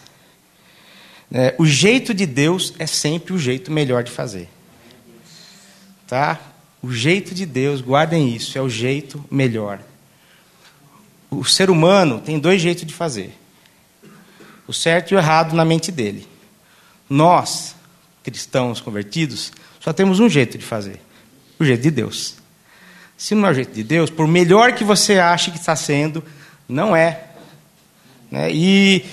É, 1.30 1.54
o 1.58 1.66
jeito 1.66 2.14
de 2.14 2.25
Deus 2.25 2.75
é 2.78 2.87
sempre 2.87 3.32
o 3.32 3.38
jeito 3.38 3.70
melhor 3.70 4.02
de 4.02 4.11
fazer. 4.11 4.49
Tá? 6.06 6.40
O 6.82 6.90
jeito 6.92 7.35
de 7.35 7.44
Deus, 7.44 7.80
guardem 7.80 8.35
isso, 8.35 8.56
é 8.56 8.62
o 8.62 8.68
jeito 8.68 9.23
melhor. 9.30 9.80
O 11.30 11.44
ser 11.44 11.68
humano 11.68 12.20
tem 12.20 12.38
dois 12.38 12.62
jeitos 12.62 12.87
de 12.87 12.94
fazer: 12.94 13.37
o 14.66 14.73
certo 14.73 15.12
e 15.12 15.14
o 15.14 15.18
errado 15.18 15.54
na 15.54 15.64
mente 15.64 15.92
dele. 15.92 16.26
Nós, 17.11 17.75
cristãos 18.23 18.80
convertidos, 18.80 19.52
só 19.80 19.92
temos 19.92 20.20
um 20.20 20.28
jeito 20.28 20.56
de 20.56 20.64
fazer: 20.64 21.00
o 21.58 21.64
jeito 21.64 21.82
de 21.82 21.90
Deus. 21.90 22.37
Se 23.18 23.35
não 23.35 23.49
é 23.49 23.50
o 23.50 23.54
jeito 23.54 23.75
de 23.75 23.82
Deus, 23.82 24.08
por 24.08 24.28
melhor 24.28 24.73
que 24.73 24.85
você 24.85 25.18
ache 25.18 25.50
que 25.50 25.58
está 25.58 25.75
sendo, 25.75 26.25
não 26.68 26.94
é. 26.94 27.25
Né? 28.30 28.50
E, 28.52 29.04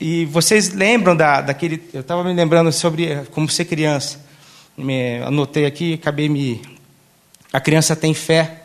e 0.00 0.24
vocês 0.24 0.70
lembram 0.70 1.14
da, 1.14 1.42
daquele. 1.42 1.82
Eu 1.92 2.00
estava 2.00 2.24
me 2.24 2.32
lembrando 2.32 2.72
sobre 2.72 3.16
como 3.32 3.48
ser 3.50 3.66
criança. 3.66 4.18
Me, 4.76 5.18
anotei 5.18 5.66
aqui, 5.66 5.94
acabei 5.94 6.28
me. 6.28 6.62
A 7.52 7.60
criança 7.60 7.94
tem 7.94 8.14
fé. 8.14 8.62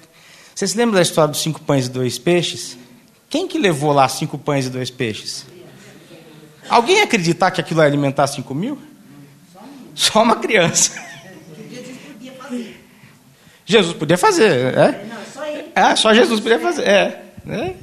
Vocês 0.54 0.72
se 0.72 0.78
lembram 0.78 0.96
da 0.96 1.02
história 1.02 1.32
dos 1.32 1.42
cinco 1.42 1.60
pães 1.60 1.88
e 1.88 1.90
dois 1.90 2.18
peixes? 2.18 2.78
Quem 3.30 3.48
que 3.48 3.58
levou 3.58 3.92
lá 3.92 4.08
cinco 4.08 4.38
pães 4.38 4.68
e 4.68 4.70
dois 4.70 4.90
peixes? 4.90 5.46
Alguém 6.70 7.02
acreditar 7.02 7.52
que 7.52 7.60
aquilo 7.60 7.82
ia 7.82 7.86
alimentar 7.86 8.28
cinco 8.28 8.56
mil? 8.56 8.80
Só 9.94 10.24
uma 10.24 10.38
criança. 10.38 11.04
Jesus 13.66 13.94
podia 13.94 14.18
fazer, 14.18 14.78
é? 14.78 15.06
É, 15.76 15.96
só 15.96 16.14
Jesus 16.14 16.40
podia 16.40 16.60
fazer, 16.60 16.88
é. 16.88 17.26
Né? 17.44 17.76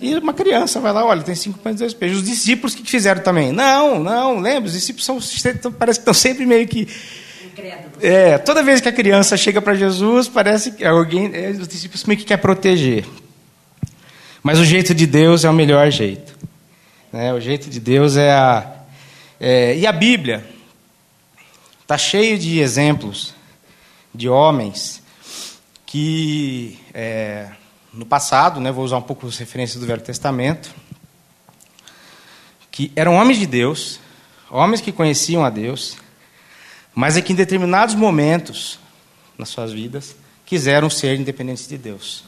E 0.00 0.14
uma 0.14 0.34
criança 0.34 0.78
vai 0.78 0.92
lá, 0.92 1.04
olha, 1.04 1.22
tem 1.22 1.34
cinco 1.34 1.58
pães 1.58 1.76
e 1.76 1.78
dois 1.78 1.94
peixes. 1.94 2.18
Os 2.18 2.24
discípulos 2.24 2.74
que 2.74 2.88
fizeram 2.88 3.22
também? 3.22 3.50
Não, 3.50 3.98
não, 4.02 4.38
lembra, 4.38 4.66
os 4.66 4.72
discípulos 4.72 5.04
são, 5.04 5.18
parece 5.72 5.98
que 5.98 6.02
estão 6.02 6.14
sempre 6.14 6.44
meio 6.44 6.66
que. 6.68 6.86
É, 8.02 8.36
toda 8.36 8.62
vez 8.62 8.82
que 8.82 8.88
a 8.88 8.92
criança 8.92 9.36
chega 9.36 9.62
para 9.62 9.74
Jesus, 9.74 10.28
parece 10.28 10.72
que 10.72 10.84
alguém, 10.84 11.30
é, 11.32 11.50
os 11.50 11.66
discípulos 11.66 12.04
meio 12.04 12.20
que 12.20 12.26
quer 12.26 12.36
proteger. 12.36 13.06
Mas 14.42 14.58
o 14.58 14.64
jeito 14.64 14.94
de 14.94 15.06
Deus 15.06 15.44
é 15.44 15.50
o 15.50 15.54
melhor 15.54 15.90
jeito. 15.90 16.36
Né? 17.10 17.32
O 17.32 17.40
jeito 17.40 17.70
de 17.70 17.80
Deus 17.80 18.16
é 18.16 18.30
a. 18.30 18.72
É, 19.40 19.76
e 19.76 19.86
a 19.86 19.92
Bíblia 19.92 20.44
está 21.82 21.96
cheio 21.96 22.38
de 22.38 22.60
exemplos 22.60 23.34
de 24.14 24.28
homens 24.28 25.02
que 25.86 26.78
é, 26.92 27.46
no 27.96 28.04
passado, 28.04 28.60
né, 28.60 28.70
vou 28.70 28.84
usar 28.84 28.98
um 28.98 29.02
pouco 29.02 29.26
as 29.26 29.38
referências 29.38 29.80
do 29.80 29.86
Velho 29.86 30.02
Testamento, 30.02 30.72
que 32.70 32.92
eram 32.94 33.14
homens 33.14 33.38
de 33.38 33.46
Deus, 33.46 33.98
homens 34.50 34.82
que 34.82 34.92
conheciam 34.92 35.42
a 35.42 35.48
Deus, 35.48 35.96
mas 36.94 37.16
é 37.16 37.22
que 37.22 37.32
em 37.32 37.36
determinados 37.36 37.94
momentos 37.94 38.78
nas 39.38 39.48
suas 39.48 39.72
vidas 39.72 40.14
quiseram 40.44 40.90
ser 40.90 41.18
independentes 41.18 41.66
de 41.66 41.78
Deus. 41.78 42.24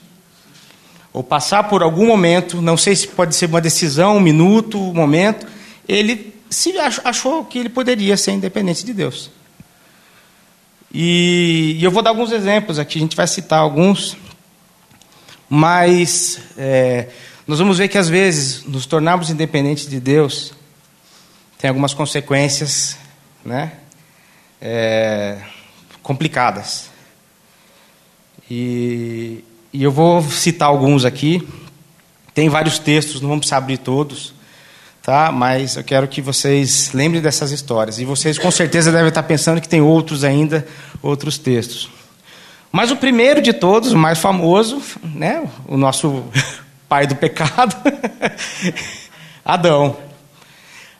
Ou 1.12 1.22
passar 1.22 1.64
por 1.64 1.82
algum 1.82 2.06
momento, 2.06 2.62
não 2.62 2.76
sei 2.76 2.96
se 2.96 3.06
pode 3.08 3.34
ser 3.34 3.46
uma 3.46 3.60
decisão, 3.60 4.16
um 4.16 4.20
minuto, 4.20 4.80
um 4.80 4.94
momento, 4.94 5.46
ele 5.86 6.34
se 6.48 6.78
achou 6.78 7.44
que 7.44 7.58
ele 7.58 7.68
poderia 7.68 8.16
ser 8.16 8.32
independente 8.32 8.86
de 8.86 8.94
Deus. 8.94 9.30
E, 10.92 11.76
e 11.78 11.84
eu 11.84 11.90
vou 11.90 12.02
dar 12.02 12.10
alguns 12.10 12.32
exemplos 12.32 12.78
aqui, 12.78 12.98
a 12.98 13.02
gente 13.02 13.16
vai 13.16 13.26
citar 13.26 13.58
alguns, 13.58 14.16
mas 15.48 16.38
é, 16.56 17.08
nós 17.46 17.58
vamos 17.58 17.78
ver 17.78 17.88
que 17.88 17.98
às 17.98 18.08
vezes 18.08 18.64
nos 18.64 18.86
tornarmos 18.86 19.30
independentes 19.30 19.88
de 19.88 19.98
Deus 19.98 20.52
tem 21.58 21.68
algumas 21.68 21.94
consequências, 21.94 22.96
né, 23.44 23.72
é, 24.60 25.38
complicadas. 26.02 26.90
E, 28.50 29.44
e 29.72 29.82
eu 29.82 29.90
vou 29.90 30.22
citar 30.22 30.68
alguns 30.68 31.04
aqui. 31.04 31.46
Tem 32.32 32.48
vários 32.48 32.78
textos, 32.78 33.20
não 33.20 33.28
vamos 33.28 33.40
precisar 33.40 33.58
abrir 33.58 33.78
todos 33.78 34.38
tá? 35.08 35.32
Mas 35.32 35.74
eu 35.74 35.82
quero 35.82 36.06
que 36.06 36.20
vocês 36.20 36.92
lembrem 36.92 37.22
dessas 37.22 37.50
histórias. 37.50 37.98
E 37.98 38.04
vocês 38.04 38.38
com 38.38 38.50
certeza 38.50 38.92
devem 38.92 39.08
estar 39.08 39.22
pensando 39.22 39.58
que 39.58 39.66
tem 39.66 39.80
outros 39.80 40.22
ainda, 40.22 40.68
outros 41.00 41.38
textos. 41.38 41.88
Mas 42.70 42.90
o 42.90 42.96
primeiro 42.96 43.40
de 43.40 43.52
todos, 43.52 43.92
o 43.92 43.98
mais 43.98 44.18
famoso, 44.18 44.82
né? 45.02 45.48
O 45.66 45.76
nosso 45.76 46.24
pai 46.88 47.06
do 47.06 47.16
pecado, 47.16 47.74
Adão. 49.44 49.96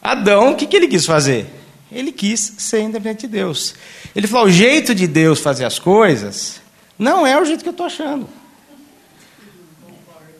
Adão, 0.02 0.52
o 0.52 0.56
que, 0.56 0.66
que 0.66 0.76
ele 0.76 0.88
quis 0.88 1.04
fazer? 1.04 1.46
Ele 1.90 2.12
quis 2.12 2.54
ser 2.58 2.80
independente 2.80 3.26
de 3.26 3.28
Deus. 3.28 3.74
Ele 4.14 4.26
falou: 4.26 4.46
o 4.46 4.50
jeito 4.50 4.94
de 4.94 5.06
Deus 5.06 5.40
fazer 5.40 5.64
as 5.64 5.78
coisas 5.78 6.60
não 6.98 7.26
é 7.26 7.40
o 7.40 7.44
jeito 7.44 7.62
que 7.62 7.68
eu 7.68 7.72
estou 7.72 7.86
achando. 7.86 8.28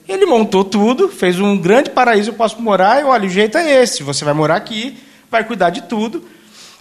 Ele 0.06 0.24
montou 0.24 0.64
tudo, 0.64 1.10
fez 1.10 1.38
um 1.38 1.58
grande 1.58 1.90
paraíso, 1.90 2.30
eu 2.30 2.34
posso 2.34 2.60
morar, 2.62 3.00
e 3.00 3.04
olha, 3.04 3.26
o 3.26 3.30
jeito 3.30 3.58
é 3.58 3.82
esse. 3.82 4.02
Você 4.02 4.24
vai 4.24 4.32
morar 4.32 4.56
aqui, 4.56 4.98
vai 5.30 5.44
cuidar 5.44 5.68
de 5.68 5.82
tudo, 5.82 6.26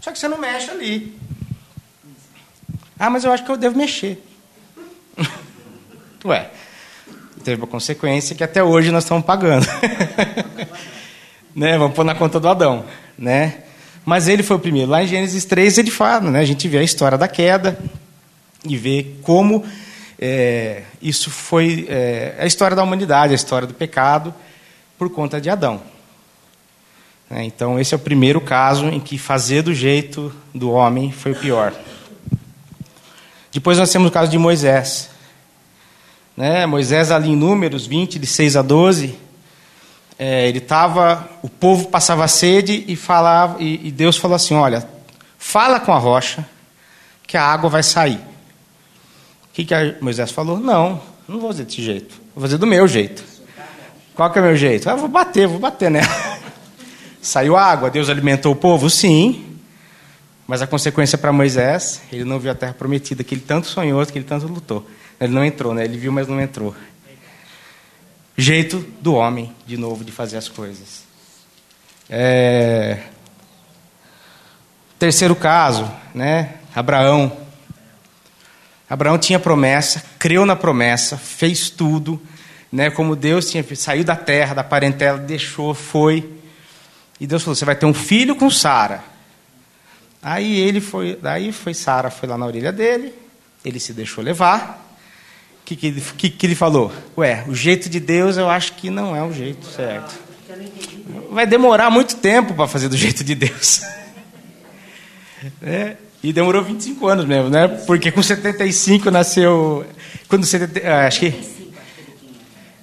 só 0.02 0.12
que 0.12 0.18
você 0.18 0.30
não 0.30 0.38
mexe 0.38 0.72
ali. 0.72 1.14
Ah, 2.98 3.10
mas 3.10 3.26
eu 3.26 3.32
acho 3.32 3.44
que 3.44 3.52
eu 3.52 3.58
devo 3.58 3.78
mexer. 3.78 4.24
Ué, 6.28 6.50
teve 7.42 7.62
uma 7.62 7.68
consequência 7.68 8.36
que 8.36 8.44
até 8.44 8.62
hoje 8.62 8.92
nós 8.92 9.06
estamos 9.06 9.24
pagando. 9.24 9.66
né? 11.56 11.78
Vamos 11.78 11.96
pôr 11.96 12.04
na 12.04 12.14
conta 12.14 12.38
do 12.38 12.50
Adão. 12.50 12.84
Né? 13.18 13.60
Mas 14.06 14.28
ele 14.28 14.44
foi 14.44 14.58
o 14.58 14.60
primeiro. 14.60 14.92
Lá 14.92 15.02
em 15.02 15.08
Gênesis 15.08 15.46
3 15.46 15.78
ele 15.78 15.90
fala, 15.90 16.30
né? 16.30 16.42
a 16.42 16.46
gente 16.46 16.68
vê 16.68 16.80
a 16.80 16.84
história 16.84 17.18
da 17.18 17.30
queda 17.30 17.80
e 18.66 18.76
vê 18.76 19.06
como 19.22 19.64
é, 20.20 20.84
isso 21.02 21.32
foi 21.32 21.88
é, 21.90 22.36
a 22.40 22.46
história 22.46 22.76
da 22.76 22.84
humanidade, 22.84 23.32
a 23.32 23.36
história 23.36 23.66
do 23.66 23.74
pecado, 23.74 24.34
por 24.98 25.10
conta 25.10 25.40
de 25.40 25.50
Adão. 25.50 25.82
É, 27.32 27.42
então, 27.44 27.80
esse 27.80 27.94
é 27.94 27.98
o 27.98 28.00
primeiro 28.00 28.42
caso 28.42 28.88
em 28.88 29.00
que 29.00 29.18
fazer 29.18 29.62
do 29.62 29.74
jeito 29.74 30.34
do 30.54 30.72
homem 30.72 31.10
foi 31.10 31.32
o 31.32 31.36
pior. 31.36 31.74
Depois 33.50 33.78
nós 33.78 33.90
temos 33.92 34.10
o 34.10 34.12
caso 34.12 34.30
de 34.30 34.38
Moisés. 34.38 35.10
Né? 36.38 36.66
Moisés, 36.66 37.12
ali 37.12 37.32
em 37.32 37.36
Números 37.36 37.86
20, 37.86 38.20
de 38.20 38.28
6 38.28 38.56
a 38.56 38.62
12, 38.62 39.18
é, 40.18 40.48
ele 40.48 40.60
estava, 40.60 41.28
o 41.42 41.50
povo 41.50 41.90
passava 41.90 42.26
sede 42.28 42.86
e 42.88 42.96
falava, 42.96 43.62
e, 43.62 43.88
e 43.88 43.92
Deus 43.92 44.16
falou 44.16 44.36
assim: 44.36 44.54
Olha, 44.54 44.88
fala 45.38 45.80
com 45.80 45.92
a 45.92 45.98
rocha 45.98 46.48
que 47.26 47.36
a 47.36 47.44
água 47.44 47.70
vai 47.70 47.84
sair 47.84 48.22
que, 49.58 49.66
que 49.66 49.96
Moisés 50.02 50.30
falou? 50.32 50.60
Não, 50.60 51.02
não 51.28 51.40
vou 51.40 51.50
fazer 51.50 51.64
desse 51.64 51.82
jeito. 51.82 52.22
Vou 52.36 52.44
fazer 52.44 52.58
do 52.58 52.68
meu 52.68 52.88
jeito. 52.88 53.24
Qual 54.14 54.32
que 54.32 54.38
é 54.38 54.42
o 54.42 54.46
meu 54.46 54.56
jeito? 54.56 54.88
Ah, 54.90 54.96
vou 54.96 55.08
bater, 55.08 55.48
vou 55.48 55.60
bater 55.60 55.90
nela. 55.90 56.08
Saiu 57.22 57.58
água, 57.58 57.90
Deus 57.90 58.10
alimentou 58.10 58.52
o 58.52 58.56
povo? 58.56 58.90
Sim. 58.90 59.58
Mas 60.46 60.62
a 60.62 60.68
consequência 60.68 61.18
para 61.18 61.32
Moisés, 61.32 62.02
ele 62.12 62.24
não 62.24 62.40
viu 62.40 62.52
a 62.52 62.56
terra 62.56 62.74
prometida, 62.74 63.24
que 63.24 63.34
ele 63.34 63.42
tanto 63.42 63.68
sonhou, 63.68 64.06
que 64.06 64.18
ele 64.18 64.26
tanto 64.26 64.48
lutou. 64.48 64.88
Ele 65.20 65.34
não 65.34 65.44
entrou, 65.44 65.74
né? 65.74 65.86
Ele 65.86 65.98
viu, 65.98 66.12
mas 66.12 66.28
não 66.28 66.40
entrou. 66.40 66.76
Jeito 68.38 68.86
do 69.02 69.16
homem, 69.16 69.54
de 69.66 69.78
novo, 69.78 70.04
de 70.04 70.12
fazer 70.12 70.38
as 70.38 70.48
coisas. 70.48 71.04
É... 72.10 73.04
Terceiro 75.00 75.36
caso, 75.36 75.92
né? 76.14 76.56
Abraão. 76.76 77.36
Abraão 78.90 79.18
tinha 79.18 79.40
promessa, 79.40 80.04
creu 80.18 80.46
na 80.46 80.56
promessa, 80.56 81.18
fez 81.18 81.70
tudo, 81.70 82.22
né, 82.72 82.90
como 82.90 83.16
Deus 83.16 83.50
tinha 83.50 83.66
saiu 83.76 84.04
da 84.04 84.16
terra, 84.16 84.54
da 84.54 84.64
parentela, 84.64 85.18
deixou, 85.18 85.74
foi. 85.74 86.32
E 87.20 87.28
Deus 87.28 87.44
falou: 87.44 87.56
"Você 87.56 87.66
vai 87.66 87.76
ter 87.76 87.86
um 87.86 87.94
filho 87.94 88.36
com 88.36 88.50
Sara". 88.50 89.04
Aí 90.22 90.58
ele 90.58 90.80
foi, 90.80 91.18
daí 91.22 91.52
foi 91.52 91.74
Sara 91.74 92.10
foi 92.10 92.30
lá 92.30 92.38
na 92.38 92.46
orelha 92.46 92.72
dele, 92.72 93.14
ele 93.66 93.80
se 93.80 93.92
deixou 93.92 94.24
levar. 94.24 94.87
Que, 95.68 95.76
que, 95.76 95.92
que, 95.92 96.30
que 96.30 96.46
ele 96.46 96.56
falou? 96.56 96.94
Ué, 97.18 97.44
o 97.46 97.54
jeito 97.54 97.90
de 97.90 98.00
Deus 98.00 98.38
eu 98.38 98.50
acho 98.50 98.72
que 98.76 98.90
não 98.90 99.14
é 99.14 99.22
o 99.22 99.34
jeito 99.34 99.66
certo. 99.66 100.18
Vai 101.30 101.46
demorar 101.46 101.90
muito 101.90 102.16
tempo 102.16 102.54
para 102.54 102.70
fazer 102.70 102.88
do 102.88 102.96
jeito 102.96 103.22
de 103.24 103.36
Deus. 103.36 103.82
É, 105.62 105.98
e 106.24 106.34
demorou 106.34 106.64
25 106.64 107.08
anos 107.08 107.26
mesmo, 107.26 107.48
né? 107.48 107.68
Porque 107.86 108.12
com 108.12 108.24
75 108.24 109.12
nasceu. 109.12 109.86
Quando 110.28 110.48
70, 110.48 110.82
ah, 110.84 111.06
acho 111.06 111.20
que. 111.20 111.32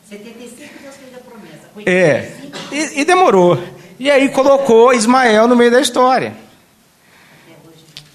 75 0.09 0.73
Deus 0.81 0.95
fez 0.95 1.15
a 1.15 1.19
promessa. 1.19 1.91
É. 1.91 2.33
E, 2.71 3.01
e 3.01 3.05
demorou. 3.05 3.61
E 3.99 4.09
aí 4.09 4.29
colocou 4.29 4.95
Ismael 4.95 5.49
no 5.49 5.57
meio 5.57 5.73
da 5.73 5.81
história. 5.81 6.33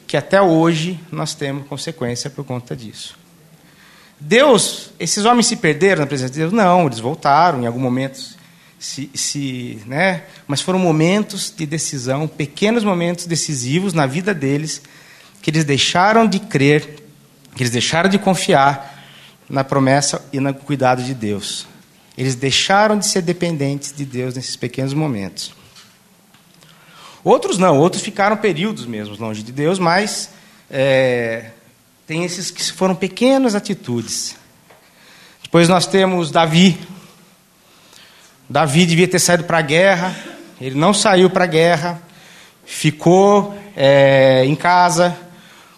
Que 0.08 0.16
até 0.16 0.42
hoje 0.42 0.98
nós 1.12 1.36
temos 1.36 1.68
consequência 1.68 2.30
por 2.30 2.46
conta 2.46 2.74
disso. 2.74 3.19
Deus, 4.20 4.92
esses 5.00 5.24
homens 5.24 5.48
se 5.48 5.56
perderam 5.56 6.02
na 6.02 6.08
presença 6.08 6.34
de 6.34 6.40
Deus? 6.40 6.52
Não, 6.52 6.86
eles 6.86 7.00
voltaram 7.00 7.64
em 7.64 7.66
algum 7.66 7.80
momento, 7.80 8.20
se, 8.78 9.10
se, 9.14 9.82
né? 9.86 10.24
mas 10.46 10.60
foram 10.60 10.78
momentos 10.78 11.54
de 11.56 11.66
decisão, 11.66 12.28
pequenos 12.28 12.84
momentos 12.84 13.26
decisivos 13.26 13.94
na 13.94 14.06
vida 14.06 14.34
deles, 14.34 14.82
que 15.42 15.50
eles 15.50 15.64
deixaram 15.64 16.28
de 16.28 16.40
crer, 16.40 16.98
que 17.56 17.64
eles 17.64 17.72
deixaram 17.72 18.10
de 18.10 18.20
confiar 18.20 18.98
na 19.50 19.64
promessa 19.64 20.24
e 20.34 20.40
no 20.40 20.54
cuidado 20.54 21.02
de 21.02 21.14
Deus. 21.14 21.66
Eles 22.18 22.36
deixaram 22.36 23.00
de 23.00 23.08
ser 23.08 23.22
dependentes 23.22 23.94
de 23.96 24.04
Deus 24.04 24.36
nesses 24.36 24.58
pequenos 24.58 24.94
momentos. 24.94 25.54
Outros 27.24 27.58
não, 27.58 27.78
outros 27.78 28.04
ficaram 28.04 28.36
períodos 28.36 28.86
mesmo 28.86 29.16
longe 29.18 29.44
de 29.44 29.52
Deus, 29.52 29.80
mas 29.80 30.30
é, 30.70 31.52
tem 32.10 32.24
esses 32.24 32.50
que 32.50 32.64
foram 32.72 32.96
pequenas 32.96 33.54
atitudes. 33.54 34.36
Depois 35.44 35.70
nós 35.70 35.86
temos 35.86 36.32
Davi. 36.32 36.76
Davi 38.50 38.88
devia 38.88 39.08
ter 39.08 39.20
saído 39.20 39.44
para 39.44 39.60
a 39.60 39.62
guerra, 39.62 40.16
ele 40.60 40.74
não 40.74 40.92
saiu 40.92 41.30
para 41.30 41.44
a 41.44 41.48
guerra, 41.48 42.02
ficou 42.66 43.56
é, 43.76 44.44
em 44.44 44.56
casa, 44.56 45.16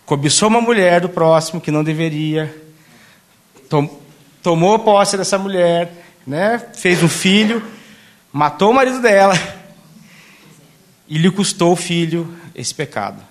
cobiçou 0.05 0.47
uma 0.47 0.61
mulher 0.61 1.01
do 1.01 1.09
próximo 1.09 1.59
que 1.59 1.69
não 1.69 1.83
deveria, 1.83 2.55
tom, 3.69 3.99
tomou 4.41 4.79
posse 4.79 5.17
dessa 5.17 5.37
mulher, 5.37 5.91
né, 6.25 6.65
fez 6.73 7.03
um 7.03 7.09
filho, 7.09 7.61
matou 8.31 8.71
o 8.71 8.73
marido 8.73 9.01
dela. 9.01 9.37
E 11.09 11.17
lhe 11.17 11.29
custou 11.29 11.73
o 11.73 11.75
filho 11.75 12.33
esse 12.55 12.73
pecado. 12.73 13.30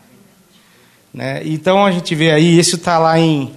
Né? 1.13 1.43
Então 1.45 1.85
a 1.85 1.91
gente 1.91 2.15
vê 2.15 2.31
aí, 2.31 2.59
isso 2.59 2.77
está 2.77 2.99
lá 2.99 3.19
em, 3.19 3.53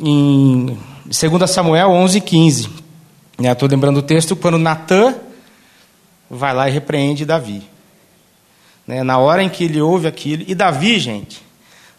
em 0.00 0.78
2 1.04 1.50
Samuel 1.50 1.90
11, 1.90 2.20
15. 2.20 2.70
Estou 3.38 3.68
lembrando 3.68 3.98
o 3.98 4.02
texto 4.02 4.34
quando 4.34 4.58
Natan 4.58 5.14
vai 6.28 6.54
lá 6.54 6.68
e 6.68 6.72
repreende 6.72 7.24
Davi. 7.24 7.62
Né? 8.86 9.02
Na 9.02 9.18
hora 9.18 9.42
em 9.42 9.48
que 9.48 9.64
ele 9.64 9.80
ouve 9.80 10.06
aquilo. 10.06 10.44
E 10.46 10.54
Davi, 10.54 10.98
gente, 10.98 11.42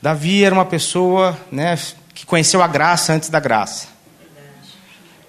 Davi 0.01 0.43
era 0.43 0.53
uma 0.53 0.65
pessoa 0.65 1.37
né, 1.51 1.77
que 2.13 2.25
conheceu 2.25 2.61
a 2.61 2.67
graça 2.67 3.13
antes 3.13 3.29
da 3.29 3.39
graça. 3.39 3.87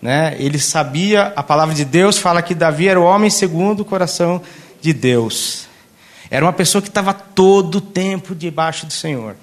Né? 0.01 0.37
Ele 0.39 0.59
sabia, 0.59 1.33
a 1.37 1.43
palavra 1.43 1.75
de 1.75 1.85
Deus 1.85 2.19
fala 2.19 2.41
que 2.41 2.55
Davi 2.55 2.89
era 2.89 3.01
o 3.01 3.05
homem 3.05 3.29
segundo 3.29 3.81
o 3.81 3.85
coração 3.85 4.41
de 4.81 4.93
Deus. 4.93 5.67
Era 6.31 6.45
uma 6.45 6.53
pessoa 6.53 6.81
que 6.81 6.89
estava 6.89 7.13
todo 7.13 7.77
o 7.77 7.81
tempo 7.81 8.35
debaixo 8.35 8.87
do 8.87 8.93
Senhor. 8.93 9.37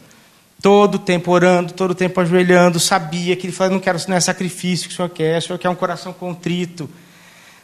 Todo 0.66 0.96
o 0.96 1.00
tempo 1.00 1.30
orando, 1.30 1.74
todo 1.74 1.92
o 1.92 1.96
tempo 1.96 2.20
ajoelhando, 2.20 2.80
sabia 2.80 3.36
que 3.36 3.46
ele 3.46 3.54
falava, 3.54 3.76
não 3.76 3.80
quero, 3.80 4.00
não 4.08 4.16
é 4.16 4.20
sacrifício 4.20 4.88
que 4.88 4.96
o 4.96 4.98
Senhor 4.98 5.10
quer, 5.10 5.38
o 5.38 5.42
Senhor 5.44 5.60
quer 5.60 5.70
um 5.70 5.76
coração 5.76 6.12
contrito. 6.12 6.90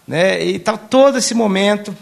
Né? 0.08 0.46
E 0.46 0.58
estava 0.58 0.78
todo 0.78 1.18
esse 1.18 1.34
momento, 1.34 1.98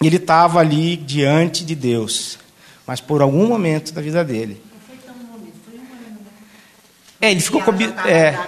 ele 0.00 0.18
estava 0.18 0.60
ali 0.60 0.96
diante 0.96 1.64
de 1.64 1.74
Deus. 1.74 2.38
Mas 2.86 3.00
por 3.00 3.20
algum 3.20 3.48
momento 3.48 3.92
da 3.92 4.00
vida 4.00 4.24
dele. 4.24 4.62
Não 4.72 4.80
foi 4.86 4.96
tão 5.04 5.12
um 5.12 5.32
momento, 5.32 5.54
foi 5.64 5.74
um 5.74 5.92
ano. 5.92 6.18
Né? 6.20 6.30
É, 7.20 7.30
ele 7.32 7.40
ficou 7.40 7.60
com. 7.60 7.72
É, 8.06 8.38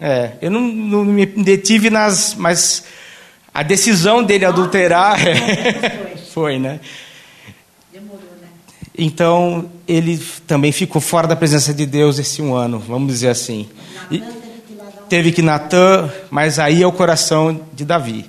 é, 0.00 0.32
eu 0.40 0.50
não, 0.50 0.62
não, 0.62 1.04
me 1.04 1.26
detive 1.26 1.90
nas. 1.90 2.34
Mas 2.34 2.84
a 3.52 3.62
decisão 3.62 4.24
dele 4.24 4.46
adulterar. 4.46 5.18
É, 5.28 6.16
foi, 6.32 6.58
né? 6.58 6.80
Então, 9.00 9.70
ele 9.86 10.18
também 10.44 10.72
ficou 10.72 11.00
fora 11.00 11.28
da 11.28 11.36
presença 11.36 11.72
de 11.72 11.86
Deus 11.86 12.18
esse 12.18 12.42
um 12.42 12.52
ano, 12.52 12.80
vamos 12.80 13.12
dizer 13.12 13.28
assim. 13.28 13.68
E 14.10 14.20
teve 15.08 15.30
que 15.30 15.40
Natan, 15.40 16.10
mas 16.28 16.58
aí 16.58 16.82
é 16.82 16.86
o 16.86 16.90
coração 16.90 17.60
de 17.72 17.84
Davi. 17.84 18.28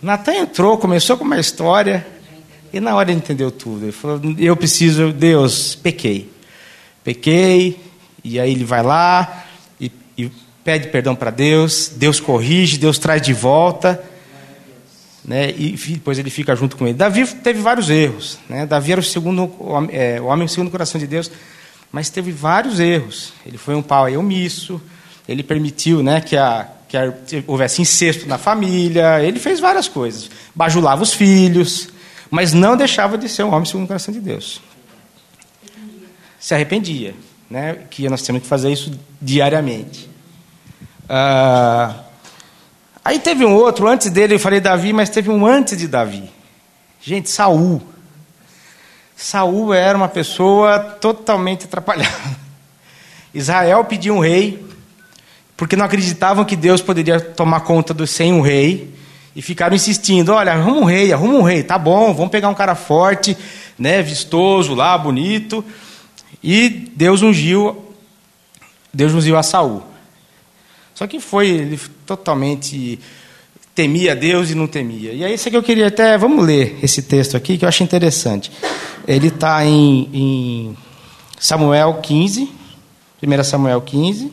Natan 0.00 0.34
entrou, 0.34 0.78
começou 0.78 1.16
com 1.16 1.24
uma 1.24 1.40
história, 1.40 2.06
e 2.72 2.78
na 2.78 2.94
hora 2.94 3.10
ele 3.10 3.18
entendeu 3.18 3.50
tudo. 3.50 3.84
Ele 3.84 3.92
falou: 3.92 4.20
Eu 4.38 4.56
preciso, 4.56 5.12
Deus, 5.12 5.74
pequei. 5.74 6.30
Pequei, 7.02 7.80
e 8.22 8.38
aí 8.38 8.52
ele 8.52 8.64
vai 8.64 8.84
lá 8.84 9.44
e, 9.80 9.90
e 10.16 10.30
pede 10.62 10.86
perdão 10.86 11.16
para 11.16 11.32
Deus, 11.32 11.90
Deus 11.96 12.20
corrige, 12.20 12.78
Deus 12.78 12.96
traz 12.96 13.20
de 13.20 13.32
volta 13.32 14.00
né, 15.30 15.54
e 15.56 15.76
depois 15.76 16.18
ele 16.18 16.28
fica 16.28 16.56
junto 16.56 16.76
com 16.76 16.88
ele. 16.88 16.94
Davi 16.94 17.24
teve 17.24 17.60
vários 17.60 17.88
erros. 17.88 18.36
Né? 18.48 18.66
Davi 18.66 18.90
era 18.90 19.00
o 19.00 19.04
segundo 19.04 19.48
é, 19.92 20.20
o 20.20 20.24
homem 20.24 20.48
segundo 20.48 20.66
o 20.66 20.70
coração 20.72 20.98
de 21.00 21.06
Deus, 21.06 21.30
mas 21.92 22.10
teve 22.10 22.32
vários 22.32 22.80
erros. 22.80 23.32
Ele 23.46 23.56
foi 23.56 23.76
um 23.76 23.82
pai 23.82 24.16
omisso, 24.16 24.82
ele 25.28 25.44
permitiu 25.44 26.02
né, 26.02 26.20
que, 26.20 26.36
a, 26.36 26.66
que 26.88 26.96
a, 26.96 27.14
houvesse 27.46 27.80
incesto 27.80 28.26
na 28.26 28.38
família, 28.38 29.22
ele 29.22 29.38
fez 29.38 29.60
várias 29.60 29.86
coisas. 29.86 30.28
Bajulava 30.52 31.00
os 31.00 31.12
filhos, 31.12 31.90
mas 32.28 32.52
não 32.52 32.76
deixava 32.76 33.16
de 33.16 33.28
ser 33.28 33.44
um 33.44 33.54
homem 33.54 33.66
segundo 33.66 33.84
o 33.84 33.86
coração 33.86 34.12
de 34.12 34.18
Deus. 34.18 34.60
Se 36.40 36.54
arrependia, 36.54 37.14
né, 37.48 37.84
que 37.88 38.08
nós 38.08 38.22
temos 38.22 38.42
que 38.42 38.48
fazer 38.48 38.72
isso 38.72 38.98
diariamente. 39.22 40.10
Ah, 41.08 42.00
Aí 43.04 43.18
teve 43.18 43.44
um 43.44 43.54
outro, 43.54 43.88
antes 43.88 44.10
dele 44.10 44.34
eu 44.34 44.38
falei 44.38 44.60
Davi, 44.60 44.92
mas 44.92 45.08
teve 45.08 45.30
um 45.30 45.46
antes 45.46 45.76
de 45.76 45.88
Davi. 45.88 46.30
Gente, 47.00 47.30
Saul. 47.30 47.82
Saul 49.16 49.72
era 49.72 49.96
uma 49.96 50.08
pessoa 50.08 50.78
totalmente 50.78 51.64
atrapalhada. 51.64 52.38
Israel 53.32 53.84
pediu 53.84 54.14
um 54.14 54.18
rei, 54.18 54.62
porque 55.56 55.76
não 55.76 55.84
acreditavam 55.84 56.44
que 56.44 56.56
Deus 56.56 56.82
poderia 56.82 57.20
tomar 57.20 57.60
conta 57.60 57.94
do 57.94 58.06
sem 58.06 58.32
um 58.32 58.40
rei, 58.40 58.92
e 59.34 59.40
ficaram 59.40 59.74
insistindo: 59.74 60.32
olha, 60.32 60.52
arruma 60.52 60.80
um 60.80 60.84
rei, 60.84 61.12
arruma 61.12 61.34
um 61.34 61.42
rei, 61.42 61.62
tá 61.62 61.78
bom, 61.78 62.12
vamos 62.12 62.30
pegar 62.30 62.48
um 62.48 62.54
cara 62.54 62.74
forte, 62.74 63.36
né, 63.78 64.02
vistoso 64.02 64.74
lá, 64.74 64.96
bonito. 64.98 65.64
E 66.42 66.68
Deus 66.68 67.22
ungiu, 67.22 67.94
Deus 68.92 69.12
ungiu 69.14 69.36
a 69.38 69.42
Saul. 69.42 69.89
Só 71.00 71.06
que 71.06 71.18
foi 71.18 71.48
ele 71.48 71.80
totalmente 72.04 73.00
temia 73.74 74.14
Deus 74.14 74.50
e 74.50 74.54
não 74.54 74.66
temia. 74.66 75.14
E 75.14 75.24
é 75.24 75.32
isso 75.32 75.48
que 75.48 75.56
eu 75.56 75.62
queria 75.62 75.86
até. 75.86 76.18
Vamos 76.18 76.44
ler 76.44 76.78
esse 76.82 77.00
texto 77.00 77.38
aqui 77.38 77.56
que 77.56 77.64
eu 77.64 77.68
acho 77.70 77.82
interessante. 77.82 78.52
Ele 79.08 79.28
está 79.28 79.64
em, 79.64 80.10
em 80.12 80.76
Samuel 81.38 82.02
15, 82.02 82.52
1 83.22 83.44
Samuel 83.44 83.80
15. 83.80 84.30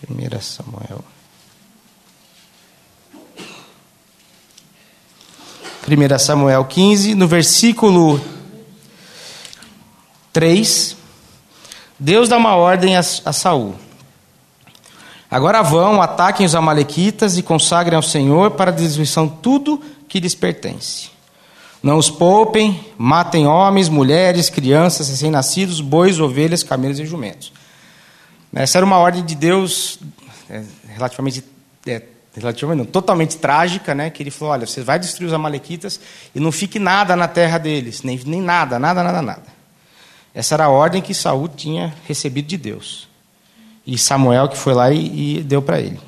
Primeira 0.00 0.40
Samuel 0.40 1.04
1 5.88 6.18
Samuel 6.18 6.64
15, 6.64 7.14
no 7.14 7.26
versículo 7.26 8.20
3, 10.32 10.96
Deus 11.98 12.28
dá 12.28 12.36
uma 12.36 12.54
ordem 12.54 12.96
a, 12.96 13.00
a 13.00 13.32
Saul. 13.32 13.74
Agora 15.30 15.62
vão, 15.62 16.00
ataquem 16.00 16.46
os 16.46 16.54
amalequitas 16.54 17.36
e 17.36 17.42
consagrem 17.42 17.96
ao 17.96 18.02
Senhor 18.02 18.52
para 18.52 18.70
a 18.70 18.74
destruição 18.74 19.28
tudo 19.28 19.80
que 20.08 20.20
lhes 20.20 20.34
pertence. 20.34 21.10
Não 21.82 21.96
os 21.96 22.10
poupem, 22.10 22.80
matem 22.96 23.46
homens, 23.46 23.88
mulheres, 23.88 24.50
crianças, 24.50 25.08
recém-nascidos, 25.08 25.80
bois, 25.80 26.18
ovelhas, 26.18 26.62
camelos 26.62 26.98
e 26.98 27.06
jumentos. 27.06 27.52
Essa 28.54 28.78
era 28.78 28.86
uma 28.86 28.98
ordem 28.98 29.24
de 29.24 29.34
Deus 29.34 29.98
é, 30.48 30.62
relativamente 30.94 31.44
é, 31.86 32.02
relativamente 32.40 32.78
não, 32.78 32.86
totalmente 32.86 33.36
trágica, 33.36 33.94
né? 33.94 34.10
Que 34.10 34.22
ele 34.22 34.30
falou: 34.30 34.52
olha, 34.52 34.66
você 34.66 34.82
vai 34.82 34.98
destruir 34.98 35.26
os 35.26 35.32
amalequitas 35.32 36.00
e 36.34 36.40
não 36.40 36.52
fique 36.52 36.78
nada 36.78 37.16
na 37.16 37.28
terra 37.28 37.58
deles, 37.58 38.02
nem, 38.02 38.20
nem 38.24 38.40
nada, 38.40 38.78
nada, 38.78 39.02
nada, 39.02 39.22
nada. 39.22 39.58
Essa 40.34 40.54
era 40.54 40.64
a 40.64 40.68
ordem 40.68 41.02
que 41.02 41.14
Saul 41.14 41.48
tinha 41.48 41.94
recebido 42.06 42.46
de 42.46 42.56
Deus. 42.56 43.08
E 43.86 43.96
Samuel 43.96 44.48
que 44.48 44.56
foi 44.56 44.74
lá 44.74 44.90
e, 44.92 45.38
e 45.38 45.42
deu 45.42 45.62
para 45.62 45.80
ele. 45.80 45.98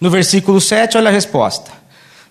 No 0.00 0.08
versículo 0.08 0.60
7, 0.60 0.96
olha 0.96 1.08
a 1.08 1.12
resposta. 1.12 1.70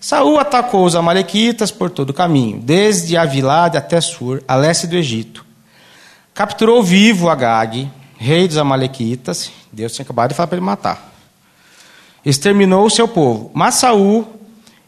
Saul 0.00 0.38
atacou 0.38 0.84
os 0.84 0.96
amalequitas 0.96 1.70
por 1.70 1.90
todo 1.90 2.10
o 2.10 2.14
caminho, 2.14 2.58
desde 2.58 3.16
Avilade 3.16 3.76
até 3.76 4.00
Sur, 4.00 4.42
a 4.48 4.56
leste 4.56 4.86
do 4.86 4.96
Egito. 4.96 5.44
Capturou 6.32 6.82
vivo 6.82 7.28
Agag, 7.28 7.88
rei 8.18 8.48
dos 8.48 8.56
amalequitas. 8.56 9.52
Deus 9.70 9.92
tinha 9.92 10.04
acabado 10.04 10.30
de 10.30 10.36
falar 10.36 10.46
para 10.46 10.56
ele 10.56 10.64
matar 10.64 11.09
exterminou 12.24 12.86
o 12.86 12.90
seu 12.90 13.08
povo. 13.08 13.50
Mas 13.54 13.76
Saul 13.76 14.26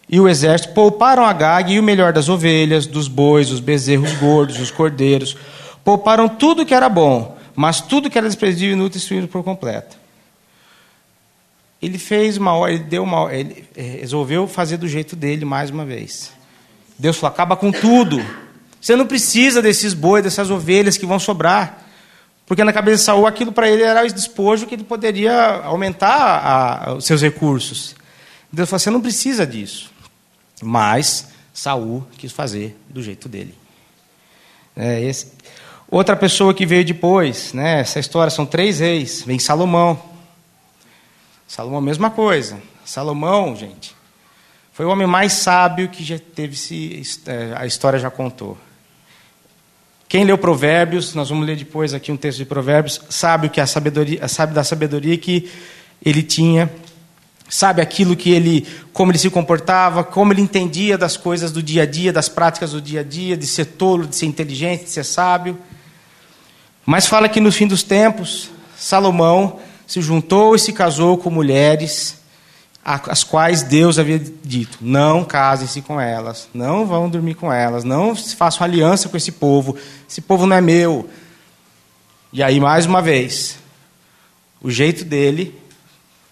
e 0.08 0.20
o 0.20 0.28
exército 0.28 0.74
pouparam 0.74 1.24
Agag 1.24 1.72
e 1.72 1.78
o 1.78 1.82
melhor 1.82 2.12
das 2.12 2.28
ovelhas, 2.28 2.86
dos 2.86 3.08
bois, 3.08 3.50
os 3.50 3.60
bezerros 3.60 4.12
gordos, 4.14 4.60
os 4.60 4.70
cordeiros. 4.70 5.36
Pouparam 5.84 6.28
tudo 6.28 6.66
que 6.66 6.74
era 6.74 6.88
bom, 6.88 7.36
mas 7.56 7.80
tudo 7.80 8.10
que 8.10 8.18
era 8.18 8.26
desprezível 8.26 8.70
e 8.70 8.72
inútil 8.72 9.00
destruíram 9.00 9.26
por 9.26 9.42
completo. 9.42 9.96
Ele 11.80 11.98
fez 11.98 12.36
uma 12.36 12.70
ele 12.70 12.78
deu 12.78 13.02
uma 13.02 13.34
ele 13.34 13.64
eh, 13.76 13.98
resolveu 14.00 14.46
fazer 14.46 14.76
do 14.76 14.86
jeito 14.86 15.16
dele 15.16 15.44
mais 15.44 15.70
uma 15.70 15.84
vez. 15.84 16.30
Deus 16.96 17.16
falou: 17.16 17.32
acaba 17.32 17.56
com 17.56 17.72
tudo. 17.72 18.24
Você 18.80 18.94
não 18.94 19.06
precisa 19.06 19.60
desses 19.60 19.94
bois, 19.94 20.22
dessas 20.22 20.50
ovelhas 20.50 20.96
que 20.96 21.06
vão 21.06 21.18
sobrar. 21.18 21.82
Porque 22.52 22.64
na 22.64 22.72
cabeça 22.74 22.98
de 22.98 23.04
Saul 23.04 23.26
aquilo 23.26 23.50
para 23.50 23.66
ele 23.66 23.82
era 23.82 24.04
o 24.04 24.12
despojo 24.12 24.66
que 24.66 24.74
ele 24.74 24.84
poderia 24.84 25.62
aumentar 25.64 26.14
a, 26.14 26.90
a, 26.90 26.94
os 26.96 27.06
seus 27.06 27.22
recursos. 27.22 27.96
Deus 28.52 28.68
falou: 28.68 28.78
você 28.78 28.90
não 28.90 29.00
precisa 29.00 29.46
disso. 29.46 29.90
Mas 30.62 31.28
Saul 31.54 32.06
quis 32.18 32.30
fazer 32.30 32.78
do 32.90 33.02
jeito 33.02 33.26
dele. 33.26 33.54
É, 34.76 35.00
esse... 35.00 35.32
Outra 35.90 36.14
pessoa 36.14 36.52
que 36.52 36.66
veio 36.66 36.84
depois, 36.84 37.54
né, 37.54 37.80
essa 37.80 37.98
história 37.98 38.30
são 38.30 38.44
três 38.44 38.80
reis. 38.80 39.22
Vem 39.22 39.38
Salomão. 39.38 39.98
Salomão, 41.48 41.80
mesma 41.80 42.10
coisa. 42.10 42.60
Salomão, 42.84 43.56
gente, 43.56 43.96
Foi 44.74 44.84
o 44.84 44.90
homem 44.90 45.06
mais 45.06 45.32
sábio 45.32 45.88
que 45.88 46.04
já 46.04 46.18
teve 46.18 46.54
se 46.54 47.00
é, 47.24 47.54
a 47.56 47.64
história 47.64 47.98
já 47.98 48.10
contou. 48.10 48.58
Quem 50.12 50.24
leu 50.24 50.36
Provérbios, 50.36 51.14
nós 51.14 51.30
vamos 51.30 51.46
ler 51.46 51.56
depois 51.56 51.94
aqui 51.94 52.12
um 52.12 52.18
texto 52.18 52.36
de 52.36 52.44
Provérbios, 52.44 53.00
sabe 53.08 53.46
o 53.46 53.50
que 53.50 53.58
a 53.58 53.66
sabedoria, 53.66 54.28
sabe 54.28 54.52
da 54.52 54.62
sabedoria 54.62 55.16
que 55.16 55.48
ele 56.04 56.22
tinha, 56.22 56.70
sabe 57.48 57.80
aquilo 57.80 58.14
que 58.14 58.30
ele, 58.30 58.66
como 58.92 59.10
ele 59.10 59.16
se 59.16 59.30
comportava, 59.30 60.04
como 60.04 60.30
ele 60.30 60.42
entendia 60.42 60.98
das 60.98 61.16
coisas 61.16 61.50
do 61.50 61.62
dia 61.62 61.84
a 61.84 61.86
dia, 61.86 62.12
das 62.12 62.28
práticas 62.28 62.72
do 62.72 62.80
dia 62.82 63.00
a 63.00 63.02
dia, 63.02 63.38
de 63.38 63.46
ser 63.46 63.64
tolo, 63.64 64.06
de 64.06 64.14
ser 64.14 64.26
inteligente, 64.26 64.84
de 64.84 64.90
ser 64.90 65.02
sábio. 65.02 65.56
Mas 66.84 67.06
fala 67.06 67.26
que 67.26 67.40
no 67.40 67.50
fim 67.50 67.66
dos 67.66 67.82
tempos, 67.82 68.50
Salomão 68.76 69.60
se 69.86 70.02
juntou 70.02 70.54
e 70.54 70.58
se 70.58 70.74
casou 70.74 71.16
com 71.16 71.30
mulheres 71.30 72.21
as 72.84 73.22
quais 73.22 73.62
Deus 73.62 73.98
havia 73.98 74.18
dito: 74.18 74.78
não 74.80 75.24
casem-se 75.24 75.80
com 75.82 76.00
elas, 76.00 76.48
não 76.52 76.84
vão 76.86 77.08
dormir 77.08 77.34
com 77.34 77.52
elas, 77.52 77.84
não 77.84 78.14
façam 78.16 78.64
aliança 78.64 79.08
com 79.08 79.16
esse 79.16 79.32
povo, 79.32 79.76
esse 80.08 80.20
povo 80.20 80.46
não 80.46 80.56
é 80.56 80.60
meu. 80.60 81.08
E 82.32 82.42
aí, 82.42 82.58
mais 82.58 82.86
uma 82.86 83.02
vez, 83.02 83.58
o 84.60 84.70
jeito 84.70 85.04
dele 85.04 85.54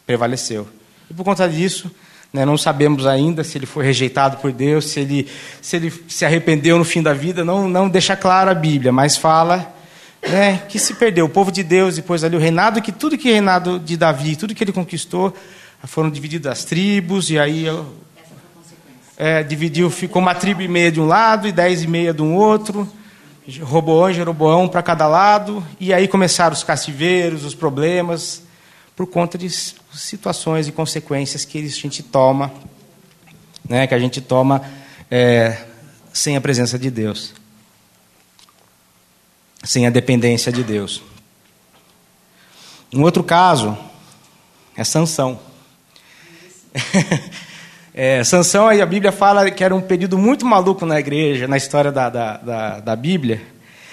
prevaleceu. 0.07 0.67
E 1.11 1.15
por 1.15 1.25
conta 1.25 1.49
disso, 1.49 1.91
né, 2.33 2.45
não 2.45 2.57
sabemos 2.57 3.07
ainda 3.07 3.45
se 3.45 3.59
ele 3.59 3.67
foi 3.67 3.85
rejeitado 3.85 4.39
por 4.39 4.51
Deus, 4.51 4.87
se 4.87 5.01
ele 5.01 5.29
se, 5.61 5.77
ele 5.77 5.93
se 6.09 6.25
arrependeu 6.25 6.79
no 6.79 6.85
fim 6.85 7.03
da 7.03 7.13
vida, 7.13 7.45
não, 7.45 7.69
não 7.69 7.89
deixa 7.89 8.17
claro 8.17 8.51
a 8.51 8.55
Bíblia, 8.55 8.93
mas 8.93 9.17
fala 9.17 9.73
né, 10.23 10.63
que 10.69 10.79
se 10.79 10.95
perdeu. 10.95 11.27
O 11.27 11.29
povo 11.29 11.53
de 11.53 11.63
Deus, 11.63 11.97
depois 11.97 12.25
ali 12.25 12.37
o 12.37 12.41
reinado, 12.41 12.81
que 12.81 12.93
tudo 12.93 13.19
que 13.19 13.31
reinado 13.31 13.79
de 13.79 13.97
Davi, 13.97 14.37
tudo 14.37 14.55
que 14.55 14.65
ele 14.65 14.73
conquistou, 14.73 15.35
foram 15.85 16.11
divididas 16.11 16.59
as 16.59 16.65
tribos, 16.65 17.31
e 17.31 17.39
aí 17.39 17.67
é, 19.17 19.43
dividiu, 19.43 19.91
ficou 19.91 20.21
uma 20.21 20.35
tribo 20.35 20.63
e 20.63 20.69
meia 20.69 20.91
de 20.93 21.01
um 21.01 21.07
lado 21.07 21.47
e 21.47 21.53
dez 21.53 21.83
e 21.83 21.87
meia 21.87 22.13
de 22.13 22.23
um 22.23 22.35
outro. 22.35 22.91
Roboão 23.63 24.11
e 24.11 24.15
Jeroboão 24.15 24.69
para 24.69 24.83
cada 24.83 25.09
lado, 25.09 25.67
e 25.81 25.93
aí 25.93 26.07
começaram 26.07 26.53
os 26.53 26.63
cativeiros, 26.63 27.45
os 27.45 27.55
problemas, 27.55 28.43
por 28.95 29.07
conta 29.07 29.37
de 29.37 29.49
situações 29.51 30.69
e 30.69 30.73
consequências 30.73 31.45
que 31.45 31.59
a 31.59 31.69
gente 31.69 32.03
toma, 32.03 32.53
né, 33.69 33.87
que 33.87 33.95
a 33.95 33.99
gente 33.99 34.21
toma 34.21 34.63
é, 35.11 35.65
sem 36.13 36.37
a 36.37 36.41
presença 36.41 36.79
de 36.79 36.91
Deus, 36.91 37.33
sem 39.65 39.87
a 39.87 39.91
dependência 39.91 40.53
de 40.53 40.63
Deus. 40.63 41.03
Um 42.93 43.03
outro 43.03 43.25
caso 43.25 43.77
é 44.77 44.85
Sansão. 44.85 45.41
É, 47.93 48.23
Sansão, 48.23 48.69
aí 48.69 48.81
a 48.81 48.87
Bíblia 48.87 49.11
fala 49.11 49.51
que 49.51 49.65
era 49.65 49.75
um 49.75 49.81
período 49.81 50.17
muito 50.17 50.47
maluco 50.47 50.87
na 50.87 51.01
igreja, 51.01 51.49
na 51.49 51.57
história 51.57 51.91
da, 51.91 52.09
da, 52.09 52.37
da, 52.37 52.81
da 52.81 52.97
Bíblia, 52.97 53.43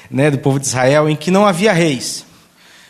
né, 0.10 0.30
do 0.30 0.38
povo 0.38 0.60
de 0.60 0.68
Israel, 0.68 1.10
em 1.10 1.16
que 1.16 1.32
não 1.32 1.48
havia 1.48 1.74
reis. 1.74 2.24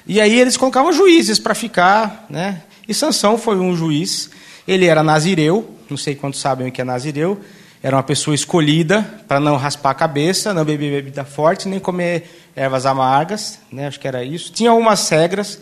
E 0.06 0.20
aí 0.20 0.38
eles 0.40 0.58
colocavam 0.58 0.92
juízes 0.92 1.40
para 1.40 1.56
ficar, 1.56 2.26
né? 2.30 2.62
E 2.88 2.94
Sansão 2.94 3.38
foi 3.38 3.58
um 3.58 3.76
juiz. 3.76 4.30
Ele 4.68 4.86
era 4.86 5.02
nazireu, 5.02 5.78
não 5.90 5.98
sei 5.98 6.14
quantos 6.14 6.40
sabem 6.40 6.68
o 6.68 6.72
que 6.72 6.82
é 6.82 6.84
nazireu. 6.84 7.42
Era 7.82 7.96
uma 7.96 8.04
pessoa 8.04 8.36
escolhida 8.36 9.02
para 9.28 9.40
não 9.40 9.56
raspar 9.56 9.92
a 9.92 9.96
cabeça, 9.96 10.54
não 10.54 10.66
beber 10.66 10.92
bebida 10.92 11.24
forte, 11.24 11.68
nem 11.68 11.80
comer 11.80 12.50
ervas 12.56 12.86
amargas, 12.86 13.60
né? 13.72 13.88
Acho 13.88 14.00
que 14.00 14.08
era 14.08 14.24
isso. 14.24 14.52
Tinha 14.52 14.72
algumas 14.72 15.08
regras, 15.10 15.60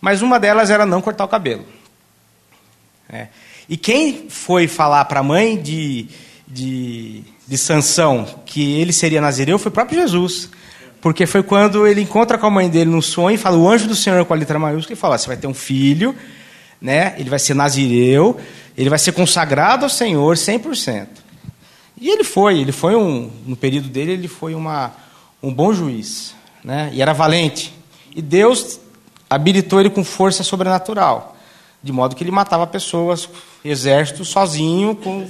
mas 0.00 0.22
uma 0.22 0.38
delas 0.38 0.70
era 0.70 0.84
não 0.84 1.00
cortar 1.00 1.24
o 1.24 1.28
cabelo. 1.28 1.64
É. 3.10 3.28
E 3.72 3.76
quem 3.78 4.26
foi 4.28 4.68
falar 4.68 5.06
para 5.06 5.20
a 5.20 5.22
mãe 5.22 5.56
de, 5.56 6.06
de, 6.46 7.22
de 7.48 7.56
Sansão 7.56 8.26
que 8.44 8.78
ele 8.78 8.92
seria 8.92 9.18
nazireu 9.18 9.58
foi 9.58 9.70
o 9.70 9.72
próprio 9.72 9.98
Jesus. 9.98 10.50
Porque 11.00 11.24
foi 11.24 11.42
quando 11.42 11.86
ele 11.86 12.02
encontra 12.02 12.36
com 12.36 12.46
a 12.46 12.50
mãe 12.50 12.68
dele 12.68 12.90
no 12.90 13.00
sonho 13.00 13.34
e 13.34 13.38
fala, 13.38 13.56
o 13.56 13.66
anjo 13.66 13.88
do 13.88 13.96
Senhor 13.96 14.26
com 14.26 14.34
a 14.34 14.36
letra 14.36 14.58
maiúscula, 14.58 14.92
e 14.92 14.94
fala, 14.94 15.16
você 15.16 15.26
vai 15.26 15.38
ter 15.38 15.46
um 15.46 15.54
filho, 15.54 16.14
né? 16.82 17.14
ele 17.16 17.30
vai 17.30 17.38
ser 17.38 17.54
nazireu, 17.54 18.38
ele 18.76 18.90
vai 18.90 18.98
ser 18.98 19.12
consagrado 19.12 19.86
ao 19.86 19.88
Senhor 19.88 20.36
100%. 20.36 21.06
E 21.98 22.10
ele 22.10 22.24
foi, 22.24 22.60
ele 22.60 22.72
foi 22.72 22.94
um, 22.94 23.30
no 23.46 23.56
período 23.56 23.88
dele, 23.88 24.12
ele 24.12 24.28
foi 24.28 24.54
uma, 24.54 24.92
um 25.42 25.50
bom 25.50 25.72
juiz, 25.72 26.34
né? 26.62 26.90
e 26.92 27.00
era 27.00 27.14
valente. 27.14 27.72
E 28.14 28.20
Deus 28.20 28.78
habilitou 29.30 29.80
ele 29.80 29.88
com 29.88 30.04
força 30.04 30.42
sobrenatural, 30.42 31.31
de 31.82 31.92
modo 31.92 32.14
que 32.14 32.22
ele 32.22 32.30
matava 32.30 32.66
pessoas, 32.66 33.28
exército 33.64 34.24
sozinho, 34.24 34.94
com, 34.94 35.26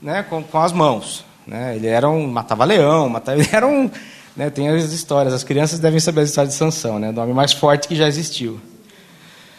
né, 0.00 0.22
com, 0.22 0.42
com 0.42 0.58
as 0.58 0.72
mãos. 0.72 1.24
Né? 1.46 1.76
Ele 1.76 1.86
era 1.86 2.08
um, 2.08 2.26
matava 2.26 2.64
leão, 2.64 3.08
matava, 3.08 3.38
ele 3.40 3.48
era 3.52 3.66
um 3.66 3.90
né, 4.38 4.50
tem 4.50 4.68
as 4.68 4.92
histórias, 4.92 5.34
as 5.34 5.42
crianças 5.42 5.80
devem 5.80 5.98
saber 5.98 6.20
as 6.20 6.28
histórias 6.28 6.54
de 6.54 6.58
Sansão, 6.58 7.00
né, 7.00 7.10
do 7.10 7.20
homem 7.20 7.34
mais 7.34 7.52
forte 7.52 7.88
que 7.88 7.96
já 7.96 8.06
existiu. 8.06 8.60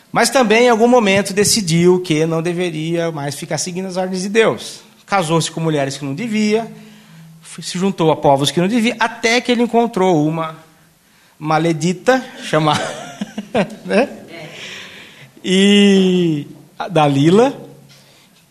Mas 0.09 0.29
também, 0.29 0.67
em 0.67 0.69
algum 0.69 0.87
momento, 0.87 1.33
decidiu 1.33 1.99
que 1.99 2.25
não 2.25 2.41
deveria 2.41 3.11
mais 3.11 3.35
ficar 3.35 3.57
seguindo 3.57 3.87
as 3.87 3.97
ordens 3.97 4.21
de 4.21 4.29
Deus. 4.29 4.79
Casou-se 5.05 5.51
com 5.51 5.59
mulheres 5.59 5.97
que 5.97 6.05
não 6.05 6.15
devia, 6.15 6.71
se 7.61 7.77
juntou 7.77 8.09
a 8.09 8.15
povos 8.15 8.51
que 8.51 8.61
não 8.61 8.69
devia, 8.69 8.95
até 8.99 9.41
que 9.41 9.51
ele 9.51 9.63
encontrou 9.63 10.25
uma 10.25 10.55
maledita 11.37 12.23
chamada 12.43 12.81
né? 13.85 14.09
E 15.43 16.47
Dalila, 16.91 17.53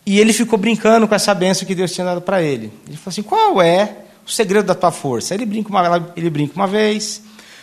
e 0.05 0.19
ele 0.19 0.33
ficou 0.33 0.59
brincando 0.59 1.07
com 1.07 1.15
essa 1.15 1.35
benção 1.35 1.67
que 1.67 1.75
Deus 1.75 1.93
tinha 1.93 2.05
dado 2.05 2.21
para 2.21 2.43
ele. 2.43 2.73
Ele 2.87 2.97
falou 2.97 3.13
assim: 3.13 3.23
qual 3.23 3.61
é 3.61 4.05
o 4.29 4.31
segredo 4.31 4.67
da 4.67 4.75
tua 4.75 4.93
força. 4.93 5.35
Ele 5.35 5.47
brinca 5.47 5.71
uma, 5.71 6.13
ele 6.15 6.29
brinca 6.29 6.53
uma 6.55 6.67
vez, 6.67 7.23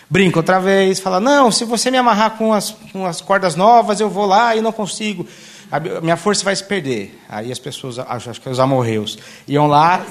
brinca 0.09 0.39
outra 0.39 0.59
vez, 0.59 0.99
fala: 0.99 1.19
Não, 1.19 1.51
se 1.51 1.63
você 1.63 1.91
me 1.91 1.97
amarrar 1.97 2.31
com 2.31 2.51
as, 2.51 2.71
com 2.91 3.05
as 3.05 3.21
cordas 3.21 3.55
novas, 3.55 3.99
eu 3.99 4.09
vou 4.09 4.25
lá 4.25 4.55
e 4.55 4.61
não 4.61 4.71
consigo. 4.71 5.27
A 5.71 5.79
minha 6.01 6.17
força 6.17 6.43
vai 6.43 6.55
se 6.55 6.63
perder. 6.63 7.19
Aí 7.29 7.51
as 7.51 7.59
pessoas, 7.59 7.99
acho, 7.99 8.29
acho 8.31 8.41
que 8.41 8.49
os 8.49 8.59
amorreus, 8.59 9.17
iam 9.47 9.67
lá, 9.67 10.03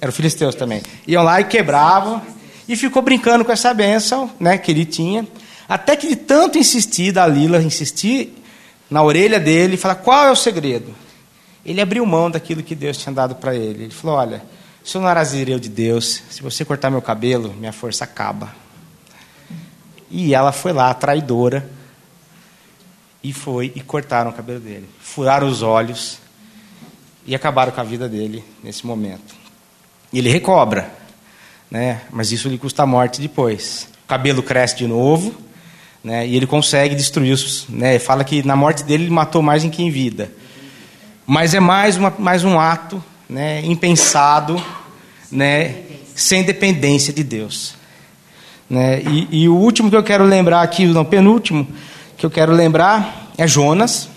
eram 0.00 0.12
filisteus 0.12 0.54
também, 0.54 0.82
iam 1.06 1.22
lá 1.22 1.40
e 1.40 1.44
quebravam, 1.44 2.20
e 2.68 2.76
ficou 2.76 3.02
brincando 3.02 3.44
com 3.44 3.52
essa 3.52 3.72
bênção 3.72 4.30
né, 4.40 4.58
que 4.58 4.70
ele 4.70 4.84
tinha, 4.84 5.26
até 5.68 5.96
que 5.96 6.08
de 6.08 6.16
tanto 6.16 6.58
insistir, 6.58 7.12
Dalila 7.12 7.62
insistir 7.62 8.34
na 8.90 9.02
orelha 9.02 9.40
dele, 9.40 9.74
e 9.74 9.78
falar: 9.78 9.96
Qual 9.96 10.26
é 10.26 10.30
o 10.30 10.36
segredo? 10.36 10.94
Ele 11.64 11.80
abriu 11.80 12.04
mão 12.04 12.30
daquilo 12.30 12.62
que 12.62 12.74
Deus 12.74 12.96
tinha 12.96 13.12
dado 13.12 13.34
para 13.36 13.54
ele. 13.54 13.84
Ele 13.84 13.94
falou: 13.94 14.16
Olha 14.16 14.42
Sou 14.84 15.00
narazireu 15.00 15.58
de 15.58 15.70
Deus. 15.70 16.22
Se 16.28 16.42
você 16.42 16.62
cortar 16.62 16.90
meu 16.90 17.00
cabelo, 17.00 17.54
minha 17.54 17.72
força 17.72 18.04
acaba. 18.04 18.54
E 20.10 20.34
ela 20.34 20.52
foi 20.52 20.74
lá, 20.74 20.92
traidora, 20.92 21.66
e 23.22 23.32
foi 23.32 23.72
e 23.74 23.80
cortaram 23.80 24.30
o 24.30 24.34
cabelo 24.34 24.60
dele. 24.60 24.86
Furaram 25.00 25.48
os 25.48 25.62
olhos 25.62 26.18
e 27.24 27.34
acabaram 27.34 27.72
com 27.72 27.80
a 27.80 27.84
vida 27.84 28.06
dele 28.06 28.44
nesse 28.62 28.86
momento. 28.86 29.34
E 30.12 30.18
ele 30.18 30.28
recobra, 30.28 30.92
né? 31.70 32.02
mas 32.10 32.30
isso 32.30 32.46
lhe 32.46 32.58
custa 32.58 32.82
a 32.82 32.86
morte 32.86 33.22
depois. 33.22 33.88
O 34.04 34.06
cabelo 34.06 34.42
cresce 34.42 34.76
de 34.76 34.86
novo, 34.86 35.34
né? 36.04 36.26
e 36.26 36.36
ele 36.36 36.46
consegue 36.46 36.94
destruir 36.94 37.32
os. 37.32 37.66
Né? 37.68 37.98
Fala 37.98 38.22
que 38.22 38.46
na 38.46 38.54
morte 38.54 38.84
dele 38.84 39.04
ele 39.04 39.10
matou 39.10 39.40
mais 39.40 39.64
do 39.64 39.70
que 39.70 39.82
em 39.82 39.90
vida. 39.90 40.30
Mas 41.26 41.54
é 41.54 41.60
mais, 41.60 41.96
uma, 41.96 42.12
mais 42.18 42.44
um 42.44 42.60
ato 42.60 43.02
né, 43.28 43.62
impensado, 43.64 44.62
né, 45.32 45.76
sem 46.14 46.42
dependência 46.42 47.14
de 47.14 47.24
Deus. 47.24 47.74
Né? 48.68 49.00
E, 49.00 49.44
e, 49.44 49.48
o 49.48 49.54
último 49.54 49.88
que 49.88 49.96
eu 49.96 50.02
quero 50.02 50.24
lembrar 50.24 50.60
aqui, 50.60 50.84
não, 50.84 51.04
penúltimo, 51.04 51.66
que 52.18 52.26
eu 52.26 52.30
quero 52.30 52.52
lembrar 52.52 53.30
é 53.38 53.46
Jonas. 53.46 54.10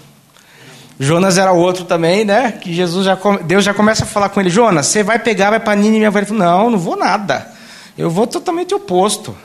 Jonas 1.00 1.38
era 1.38 1.52
outro 1.52 1.86
também, 1.86 2.26
né? 2.26 2.52
Que 2.54 2.74
Jesus 2.74 3.06
já 3.06 3.16
Deus 3.44 3.64
já 3.64 3.74
começa 3.74 4.04
a 4.04 4.08
falar 4.08 4.30
com 4.30 4.40
ele: 4.40 4.50
Jonas, 4.50 4.88
você 4.88 5.04
vai 5.04 5.20
pegar, 5.20 5.52
vai 5.52 5.60
para 5.60 5.76
Nínive. 5.76 6.06
Ele 6.06 6.26
fala: 6.26 6.40
Não, 6.40 6.72
não 6.72 6.80
vou 6.80 6.98
nada. 6.98 7.52
Eu 7.96 8.10
vou 8.10 8.26
totalmente 8.26 8.74
oposto. 8.74 9.36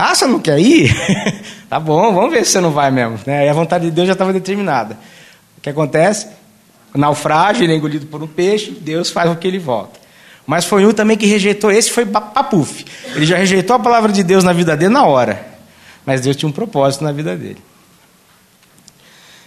Ah, 0.00 0.14
você 0.14 0.26
não 0.26 0.40
quer 0.40 0.58
ir? 0.58 0.94
tá 1.68 1.78
bom, 1.78 2.14
vamos 2.14 2.32
ver 2.32 2.44
se 2.44 2.52
você 2.52 2.60
não 2.60 2.70
vai 2.70 2.90
mesmo. 2.90 3.18
Né? 3.26 3.46
E 3.46 3.48
a 3.48 3.52
vontade 3.52 3.84
de 3.84 3.90
Deus 3.90 4.06
já 4.06 4.14
estava 4.14 4.32
determinada. 4.32 4.98
O 5.58 5.60
que 5.60 5.68
acontece? 5.68 6.26
naufrágio, 6.94 7.64
ele 7.64 7.72
é 7.72 7.76
engolido 7.76 8.06
por 8.06 8.22
um 8.22 8.26
peixe, 8.26 8.70
Deus 8.72 9.10
faz 9.10 9.28
com 9.28 9.36
que 9.36 9.46
ele 9.46 9.58
volta. 9.58 10.00
Mas 10.46 10.64
foi 10.64 10.84
um 10.84 10.92
também 10.92 11.16
que 11.16 11.26
rejeitou, 11.26 11.70
esse 11.70 11.90
foi 11.90 12.04
papuf. 12.04 12.84
Ele 13.14 13.24
já 13.24 13.36
rejeitou 13.36 13.76
a 13.76 13.78
palavra 13.78 14.10
de 14.10 14.24
Deus 14.24 14.42
na 14.42 14.52
vida 14.52 14.76
dele 14.76 14.92
na 14.92 15.04
hora. 15.04 15.46
Mas 16.04 16.22
Deus 16.22 16.34
tinha 16.34 16.48
um 16.48 16.52
propósito 16.52 17.04
na 17.04 17.12
vida 17.12 17.36
dele. 17.36 17.58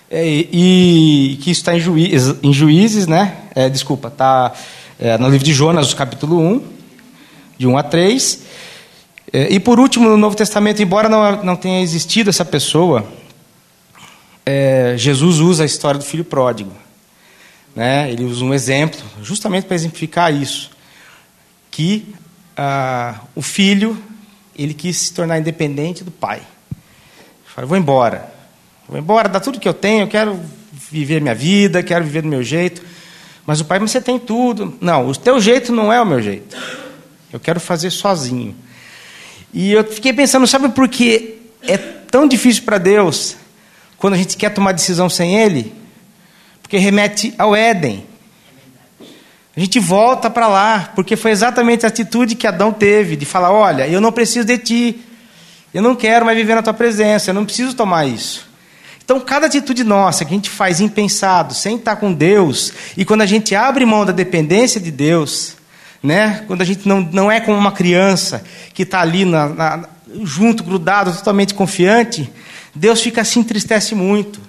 É, 0.10 0.26
e, 0.26 1.38
que 1.42 1.52
isso 1.52 1.62
está 1.62 1.76
em, 1.76 1.80
juízes, 1.80 2.36
em 2.42 2.54
Juízes, 2.54 3.08
né? 3.08 3.36
É, 3.56 3.68
desculpa, 3.68 4.08
está 4.08 4.54
é, 5.00 5.18
no 5.18 5.28
livro 5.28 5.44
de 5.44 5.52
Jonas, 5.52 5.94
capítulo 5.94 6.40
1, 6.40 6.64
de 7.58 7.68
1 7.68 7.78
a 7.78 7.84
3. 7.84 8.40
É, 9.36 9.52
e 9.52 9.60
por 9.60 9.80
último, 9.80 10.08
no 10.08 10.16
Novo 10.16 10.36
Testamento, 10.36 10.84
embora 10.84 11.10
não, 11.10 11.44
não 11.44 11.56
tenha 11.56 11.82
existido 11.82 12.30
essa 12.30 12.46
pessoa, 12.46 13.04
é, 14.46 14.94
Jesus 14.96 15.40
usa 15.40 15.64
a 15.64 15.66
história 15.66 15.98
do 15.98 16.06
filho 16.06 16.24
pródigo. 16.24 16.72
Né? 17.76 18.12
Ele 18.12 18.26
usa 18.26 18.46
um 18.46 18.54
exemplo, 18.54 19.02
justamente 19.24 19.66
para 19.66 19.76
exemplificar 19.76 20.32
isso, 20.32 20.70
que 21.72 22.14
ah, 22.56 23.22
o 23.34 23.42
filho 23.42 23.98
ele 24.56 24.76
quis 24.76 24.98
se 24.98 25.14
tornar 25.14 25.40
independente 25.40 26.04
do 26.04 26.12
pai. 26.12 26.44
Falou, 27.44 27.70
vou 27.70 27.78
embora, 27.78 28.32
vou 28.88 29.00
embora, 29.00 29.28
dá 29.28 29.40
tudo 29.40 29.60
que 29.60 29.68
eu 29.68 29.74
tenho, 29.74 30.04
eu 30.04 30.08
quero 30.08 30.40
viver 30.92 31.20
minha 31.20 31.34
vida, 31.34 31.82
quero 31.82 32.06
viver 32.06 32.22
do 32.22 32.28
meu 32.28 32.44
jeito. 32.44 32.84
Mas 33.48 33.60
o 33.60 33.66
pai, 33.66 33.80
mas 33.80 33.90
você 33.90 34.00
tem 34.00 34.20
tudo. 34.20 34.78
Não, 34.80 35.10
o 35.10 35.16
teu 35.16 35.42
jeito 35.42 35.72
não 35.72 35.92
é 35.92 36.00
o 36.00 36.06
meu 36.06 36.22
jeito. 36.22 36.56
Eu 37.32 37.40
quero 37.40 37.60
fazer 37.60 37.90
sozinho. 37.90 38.56
E 39.54 39.72
eu 39.72 39.84
fiquei 39.84 40.12
pensando, 40.12 40.48
sabe 40.48 40.70
por 40.70 40.88
que 40.90 41.36
é 41.62 41.78
tão 41.78 42.28
difícil 42.28 42.64
para 42.64 42.78
Deus 42.78 43.36
quando 43.98 44.16
a 44.16 44.18
gente 44.18 44.36
quer 44.36 44.50
tomar 44.50 44.72
decisão 44.72 45.10
sem 45.10 45.40
Ele? 45.40 45.74
Porque 46.62 46.78
remete 46.78 47.34
ao 47.38 47.56
Éden. 47.56 48.06
A 49.56 49.60
gente 49.60 49.80
volta 49.80 50.32
para 50.32 50.48
lá, 50.48 50.92
porque 50.96 51.16
foi 51.16 51.30
exatamente 51.30 51.86
a 51.86 51.90
atitude 51.90 52.34
que 52.34 52.48
Adão 52.48 52.74
teve, 52.74 53.16
de 53.16 53.26
falar: 53.26 53.52
olha, 53.52 53.88
eu 53.88 54.02
não 54.02 54.12
preciso 54.12 54.48
de 54.48 54.58
ti, 54.58 55.02
eu 55.72 55.82
não 55.82 55.96
quero 55.96 56.26
mais 56.26 56.36
viver 56.36 56.56
na 56.56 56.64
tua 56.64 56.74
presença, 56.74 57.30
eu 57.30 57.36
não 57.36 57.46
preciso 57.46 57.76
tomar 57.76 58.08
isso. 58.08 58.50
Então, 59.04 59.20
cada 59.20 59.46
atitude 59.48 59.84
nossa 59.84 60.26
que 60.26 60.34
a 60.34 60.36
gente 60.36 60.50
faz 60.50 60.80
impensado, 60.80 61.54
sem 61.54 61.76
estar 61.76 61.98
com 61.98 62.12
Deus, 62.12 62.74
e 62.98 63.06
quando 63.06 63.22
a 63.22 63.26
gente 63.26 63.54
abre 63.54 63.86
mão 63.86 64.06
da 64.06 64.14
dependência 64.14 64.82
de 64.82 64.90
Deus, 64.90 65.56
né? 66.04 66.44
quando 66.46 66.62
a 66.62 66.66
gente 66.66 66.86
não, 66.86 67.00
não 67.00 67.32
é 67.32 67.40
como 67.40 67.58
uma 67.58 67.72
criança 67.72 68.44
que 68.74 68.84
está 68.84 69.00
ali 69.00 69.24
na, 69.24 69.48
na, 69.48 69.90
junto, 70.24 70.64
grudado, 70.64 71.14
totalmente 71.14 71.54
confiante, 71.54 72.30
Deus 72.76 73.02
fica 73.02 73.24
se 73.24 73.40
entristece 73.40 73.96
muito. 73.96 74.42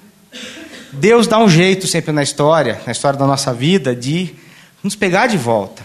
Deus 0.92 1.26
dá 1.26 1.38
um 1.38 1.48
jeito 1.48 1.86
sempre 1.86 2.12
na 2.12 2.22
história, 2.22 2.80
na 2.84 2.92
história 2.92 3.18
da 3.18 3.26
nossa 3.26 3.52
vida, 3.54 3.94
de 3.94 4.34
nos 4.82 4.96
pegar 4.96 5.28
de 5.28 5.36
volta. 5.36 5.84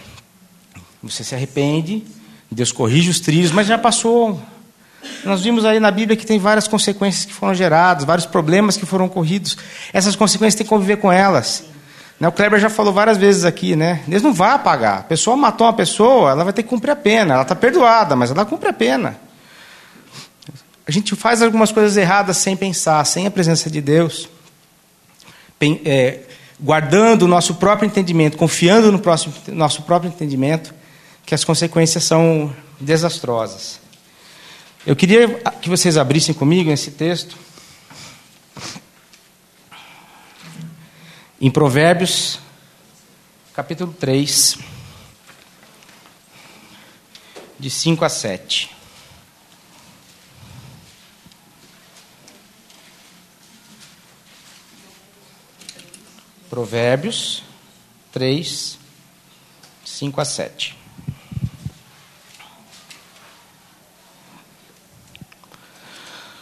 Você 1.02 1.24
se 1.24 1.34
arrepende, 1.34 2.04
Deus 2.50 2.72
corrige 2.72 3.08
os 3.08 3.20
trilhos, 3.20 3.52
mas 3.52 3.66
já 3.66 3.78
passou. 3.78 4.40
Nós 5.24 5.42
vimos 5.42 5.64
aí 5.64 5.80
na 5.80 5.90
Bíblia 5.90 6.16
que 6.16 6.26
tem 6.26 6.38
várias 6.38 6.68
consequências 6.68 7.24
que 7.24 7.32
foram 7.32 7.54
geradas, 7.54 8.04
vários 8.04 8.26
problemas 8.26 8.76
que 8.76 8.84
foram 8.84 9.06
ocorridos. 9.06 9.56
Essas 9.92 10.14
consequências 10.14 10.56
tem 10.56 10.64
que 10.64 10.70
conviver 10.70 10.96
com 10.96 11.10
elas. 11.10 11.64
Né, 12.20 12.28
o 12.28 12.32
Kleber 12.32 12.60
já 12.60 12.68
falou 12.68 12.92
várias 12.92 13.16
vezes 13.16 13.46
aqui, 13.46 13.74
né? 13.74 14.02
Deus 14.06 14.22
não 14.22 14.34
vai 14.34 14.52
apagar. 14.52 14.98
A 14.98 15.02
pessoa 15.02 15.34
matou 15.38 15.66
uma 15.66 15.72
pessoa, 15.72 16.32
ela 16.32 16.44
vai 16.44 16.52
ter 16.52 16.62
que 16.62 16.68
cumprir 16.68 16.90
a 16.90 16.96
pena. 16.96 17.32
Ela 17.32 17.42
está 17.42 17.56
perdoada, 17.56 18.14
mas 18.14 18.30
ela 18.30 18.44
cumpre 18.44 18.68
a 18.68 18.74
pena. 18.74 19.18
A 20.86 20.90
gente 20.90 21.16
faz 21.16 21.40
algumas 21.40 21.72
coisas 21.72 21.96
erradas 21.96 22.36
sem 22.36 22.54
pensar, 22.54 23.02
sem 23.06 23.26
a 23.26 23.30
presença 23.30 23.70
de 23.70 23.80
Deus. 23.80 24.28
É, 25.84 26.20
guardando 26.58 27.22
o 27.22 27.28
nosso 27.28 27.54
próprio 27.54 27.86
entendimento, 27.86 28.36
confiando 28.36 28.92
no 28.92 28.98
próximo, 28.98 29.32
nosso 29.48 29.82
próprio 29.82 30.08
entendimento, 30.10 30.74
que 31.24 31.34
as 31.34 31.42
consequências 31.42 32.04
são 32.04 32.54
desastrosas. 32.78 33.80
Eu 34.86 34.94
queria 34.94 35.40
que 35.62 35.70
vocês 35.70 35.96
abrissem 35.96 36.34
comigo 36.34 36.70
esse 36.70 36.90
texto. 36.90 37.36
Em 41.42 41.50
Provérbios, 41.50 42.38
capítulo 43.54 43.94
3, 43.94 44.58
de 47.58 47.70
5 47.70 48.04
a 48.04 48.10
7. 48.10 48.70
Provérbios 56.50 57.42
3, 58.12 58.78
5 59.82 60.20
a 60.20 60.24
7. 60.26 60.76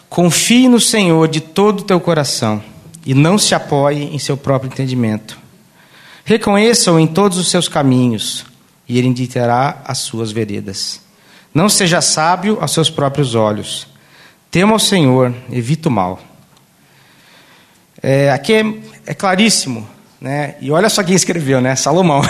Confie 0.09 0.67
no 0.67 0.81
Senhor 0.81 1.29
de 1.29 1.41
todo 1.41 1.83
o 1.83 1.85
teu 1.85 2.01
coração 2.01 2.78
e 3.09 3.15
não 3.15 3.37
se 3.37 3.57
apoie 3.57 4.05
em 4.05 4.19
seu 4.21 4.37
próprio 4.37 4.71
entendimento. 4.71 5.37
Reconheça-o 6.25 7.01
em 7.01 7.09
todos 7.09 7.39
os 7.39 7.51
seus 7.51 7.67
caminhos 7.67 8.47
e 8.89 8.97
ele 8.97 9.09
indicará 9.09 9.83
as 9.85 9.99
suas 9.99 10.31
veredas. 10.31 11.01
Não 11.53 11.69
seja 11.69 12.01
sábio 12.01 12.59
aos 12.61 12.71
seus 12.71 12.89
próprios 12.89 13.35
olhos. 13.35 13.89
Tema 14.49 14.77
o 14.77 14.79
Senhor, 14.79 15.35
evita 15.51 15.89
o 15.89 15.93
mal. 15.93 16.21
É, 18.01 18.31
aqui 18.31 18.53
é, 18.53 18.65
é 19.07 19.15
claríssimo 19.15 19.89
né? 20.21 20.57
E 20.61 20.71
olha 20.71 20.89
só 20.89 21.03
quem 21.03 21.15
escreveu, 21.15 21.61
né? 21.61 21.77
Salomão. 21.77 22.23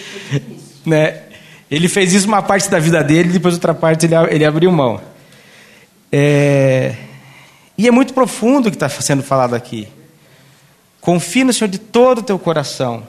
né? 0.86 1.22
Ele 1.70 1.88
fez 1.88 2.12
isso 2.12 2.26
uma 2.26 2.42
parte 2.42 2.68
da 2.68 2.78
vida 2.78 3.02
dele, 3.02 3.30
depois 3.30 3.54
outra 3.54 3.74
parte 3.74 4.06
ele, 4.06 4.14
ele 4.30 4.44
abriu 4.44 4.70
mão. 4.72 5.00
É... 6.10 6.94
E 7.80 7.88
é 7.88 7.90
muito 7.90 8.12
profundo 8.12 8.66
o 8.66 8.70
que 8.70 8.76
está 8.76 8.90
sendo 8.90 9.22
falado 9.22 9.54
aqui. 9.54 9.88
Confie 11.00 11.44
no 11.44 11.50
Senhor 11.50 11.70
de 11.70 11.78
todo 11.78 12.18
o 12.18 12.22
teu 12.22 12.38
coração. 12.38 13.04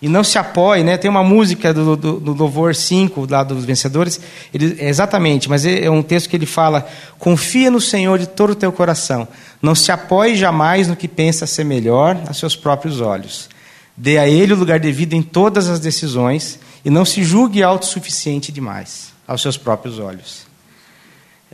E 0.00 0.08
não 0.08 0.24
se 0.24 0.38
apoie, 0.38 0.82
né? 0.82 0.96
Tem 0.96 1.10
uma 1.10 1.22
música 1.22 1.74
do, 1.74 1.94
do, 1.94 2.18
do 2.18 2.32
Louvor 2.32 2.74
5, 2.74 3.26
lá 3.28 3.44
dos 3.44 3.66
vencedores, 3.66 4.18
ele, 4.54 4.76
é 4.80 4.88
exatamente, 4.88 5.50
mas 5.50 5.66
é, 5.66 5.84
é 5.84 5.90
um 5.90 6.02
texto 6.02 6.30
que 6.30 6.36
ele 6.36 6.46
fala: 6.46 6.88
confia 7.18 7.70
no 7.70 7.82
Senhor 7.82 8.18
de 8.18 8.26
todo 8.26 8.50
o 8.50 8.54
teu 8.54 8.72
coração. 8.72 9.28
Não 9.60 9.74
se 9.74 9.92
apoie 9.92 10.34
jamais 10.34 10.88
no 10.88 10.96
que 10.96 11.06
pensa 11.06 11.46
ser 11.46 11.64
melhor 11.64 12.18
a 12.26 12.32
seus 12.32 12.56
próprios 12.56 13.02
olhos. 13.02 13.50
Dê 13.94 14.16
a 14.16 14.26
ele 14.26 14.54
o 14.54 14.56
lugar 14.56 14.80
devido 14.80 15.12
em 15.12 15.20
todas 15.20 15.68
as 15.68 15.80
decisões 15.80 16.58
e 16.82 16.88
não 16.88 17.04
se 17.04 17.22
julgue 17.22 17.62
autossuficiente 17.62 18.50
demais 18.50 19.12
aos 19.28 19.42
seus 19.42 19.58
próprios 19.58 19.98
olhos. 19.98 20.43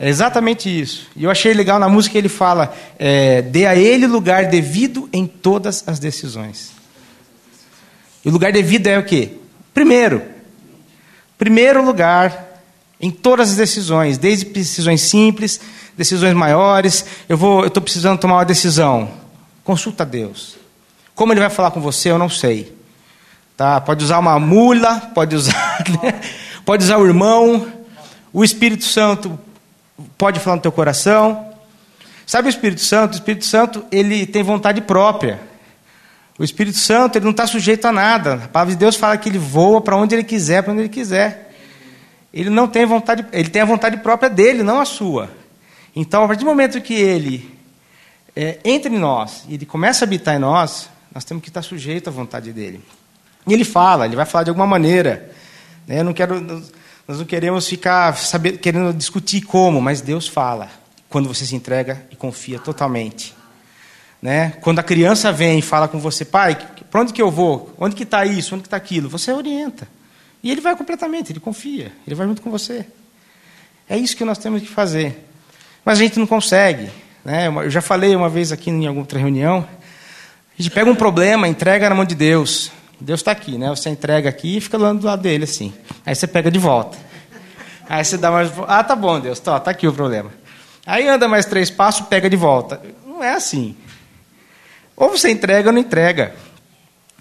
É 0.03 0.09
exatamente 0.09 0.67
isso. 0.67 1.07
E 1.15 1.25
eu 1.25 1.31
achei 1.31 1.53
legal 1.53 1.79
na 1.79 1.87
música 1.87 2.17
ele 2.17 2.31
fala: 2.31 2.75
é, 2.99 3.43
dê 3.43 3.67
a 3.67 3.77
ele 3.77 4.07
lugar 4.07 4.47
devido 4.47 5.07
em 5.13 5.27
todas 5.27 5.85
as 5.87 5.99
decisões. 5.99 6.73
E 8.25 8.29
o 8.31 8.33
lugar 8.33 8.51
devido 8.51 8.87
é 8.87 8.99
o 8.99 9.05
quê? 9.05 9.33
Primeiro. 9.75 10.23
Primeiro 11.37 11.85
lugar 11.85 12.49
em 12.99 13.11
todas 13.11 13.51
as 13.51 13.57
decisões, 13.57 14.17
desde 14.17 14.47
decisões 14.47 15.03
simples, 15.03 15.61
decisões 15.97 16.33
maiores. 16.33 17.05
Eu 17.29 17.37
vou, 17.37 17.61
eu 17.61 17.69
estou 17.69 17.83
precisando 17.83 18.19
tomar 18.19 18.37
uma 18.37 18.45
decisão. 18.45 19.11
Consulta 19.63 20.05
Deus. 20.05 20.57
Como 21.15 21.31
ele 21.31 21.41
vai 21.41 21.51
falar 21.51 21.73
com 21.73 21.81
você, 21.81 22.11
eu 22.11 22.19
não 22.19 22.31
sei. 22.31 22.75
Tá? 23.55 23.79
Pode 23.79 24.03
usar 24.03 24.19
uma 24.19 24.39
mula, 24.39 25.11
pode 25.15 25.37
usar, 25.37 25.85
pode 26.65 26.85
usar 26.85 26.97
o 26.97 27.07
irmão. 27.07 27.71
O 28.33 28.43
Espírito 28.43 28.85
Santo 28.85 29.39
pode 30.17 30.41
falar 30.41 30.57
no 30.57 30.63
teu 30.63 30.73
coração. 30.73 31.49
Sabe 32.27 32.49
o 32.49 32.51
Espírito 32.51 32.81
Santo? 32.81 33.13
O 33.13 33.17
Espírito 33.17 33.45
Santo 33.45 33.85
ele 33.91 34.27
tem 34.27 34.43
vontade 34.43 34.81
própria. 34.81 35.41
O 36.39 36.45
Espírito 36.45 36.79
Santo 36.79 37.17
ele 37.17 37.25
não 37.25 37.33
está 37.33 37.47
sujeito 37.47 37.85
a 37.87 37.93
nada. 37.93 38.35
A 38.45 38.49
palavra 38.49 38.75
de 38.75 38.79
Deus 38.79 38.97
fala 38.97 39.17
que 39.19 39.29
ele 39.29 39.39
voa 39.39 39.81
para 39.81 39.97
onde 39.97 40.15
ele 40.15 40.25
quiser, 40.25 40.63
para 40.63 40.73
onde 40.73 40.83
ele 40.83 40.89
quiser. 40.89 41.55
Ele 42.33 42.49
não 42.49 42.69
tem 42.69 42.87
vontade, 42.87 43.27
ele 43.33 43.49
tem 43.49 43.63
a 43.63 43.65
vontade 43.65 43.97
própria 43.99 44.31
dele, 44.31 44.63
não 44.63 44.81
a 44.81 44.85
sua. 44.85 45.31
Então, 45.95 46.25
a 46.25 46.29
partir 46.29 46.45
do 46.45 46.47
momento 46.47 46.81
que 46.81 46.95
ele 46.95 47.53
é, 48.35 48.59
entra 48.65 48.91
em 48.91 48.99
nós 48.99 49.45
e 49.49 49.55
ele 49.55 49.67
começa 49.67 50.05
a 50.05 50.07
habitar 50.07 50.37
em 50.37 50.39
nós, 50.39 50.89
nós 51.13 51.25
temos 51.25 51.43
que 51.43 51.51
estar 51.51 51.63
sujeito 51.63 52.09
à 52.09 52.13
vontade 52.13 52.53
dele. 52.53 52.81
E 53.47 53.53
ele 53.53 53.65
fala, 53.65 54.07
ele 54.07 54.17
vai 54.17 54.25
falar 54.25 54.45
de 54.45 54.51
alguma 54.51 54.67
maneira. 54.67 55.31
Né? 55.87 56.01
Eu 56.01 56.05
não 56.05 56.13
quero, 56.13 56.63
nós 57.11 57.19
não 57.19 57.27
queremos 57.27 57.67
ficar 57.67 58.17
saber, 58.17 58.59
querendo 58.59 58.95
discutir 58.95 59.41
como, 59.41 59.81
mas 59.81 60.01
Deus 60.01 60.29
fala 60.29 60.71
quando 61.09 61.27
você 61.27 61.45
se 61.45 61.57
entrega 61.57 62.07
e 62.09 62.15
confia 62.15 62.57
totalmente. 62.61 63.35
Né? 64.23 64.53
Quando 64.61 64.79
a 64.79 64.83
criança 64.85 65.33
vem 65.33 65.59
e 65.59 65.63
fala 65.63 65.89
com 65.89 65.99
você, 65.99 66.25
pai, 66.25 66.57
para 66.89 67.01
onde 67.01 67.13
que 67.13 67.21
eu 67.21 67.29
vou? 67.29 67.75
Onde 67.81 67.97
que 67.97 68.05
está 68.05 68.25
isso? 68.25 68.55
Onde 68.55 68.63
que 68.63 68.69
está 68.69 68.77
aquilo? 68.77 69.09
Você 69.09 69.33
orienta. 69.33 69.89
E 70.41 70.53
ele 70.53 70.61
vai 70.61 70.77
completamente, 70.77 71.33
ele 71.33 71.41
confia, 71.41 71.91
ele 72.07 72.15
vai 72.15 72.29
junto 72.29 72.43
com 72.43 72.49
você. 72.49 72.87
É 73.89 73.97
isso 73.97 74.17
que 74.17 74.25
nós 74.25 74.39
temos 74.39 74.63
que 74.63 74.69
fazer. 74.69 75.27
Mas 75.85 75.99
a 75.99 76.03
gente 76.03 76.17
não 76.17 76.29
consegue. 76.29 76.91
Né? 77.25 77.49
Eu 77.49 77.71
já 77.71 77.83
falei 77.83 78.15
uma 78.15 78.29
vez 78.29 78.53
aqui 78.53 78.71
em 78.71 78.87
alguma 78.87 79.03
outra 79.03 79.19
reunião. 79.19 79.67
A 80.57 80.63
gente 80.63 80.73
pega 80.73 80.89
um 80.89 80.95
problema, 80.95 81.49
entrega 81.49 81.89
na 81.89 81.95
mão 81.97 82.05
de 82.05 82.15
Deus. 82.15 82.71
Deus 83.01 83.21
está 83.21 83.33
aqui, 83.33 83.57
né? 83.57 83.71
Você 83.71 83.89
entrega 83.89 84.29
aqui 84.29 84.59
e 84.59 84.61
fica 84.61 84.77
do 84.79 85.07
lado 85.07 85.23
dele 85.23 85.45
assim. 85.45 85.73
Aí 86.05 86.15
você 86.15 86.27
pega 86.27 86.51
de 86.51 86.59
volta. 86.59 86.99
Aí 87.89 88.05
você 88.05 88.17
dá 88.17 88.31
mais. 88.31 88.53
Ah, 88.69 88.85
tá 88.85 88.95
bom, 88.95 89.19
Deus, 89.19 89.41
tá, 89.41 89.59
tá 89.59 89.71
aqui 89.71 89.87
o 89.89 89.93
problema. 89.93 90.31
Aí 90.85 91.09
anda 91.09 91.27
mais 91.27 91.47
três 91.47 91.71
passos, 91.71 92.07
pega 92.07 92.29
de 92.29 92.37
volta. 92.37 92.81
Não 93.07 93.25
é 93.25 93.33
assim. 93.33 93.77
Ou 94.97 95.09
você 95.09 95.31
entrega 95.31 95.71
ou 95.71 95.73
não 95.73 95.81
entrega. 95.81 96.35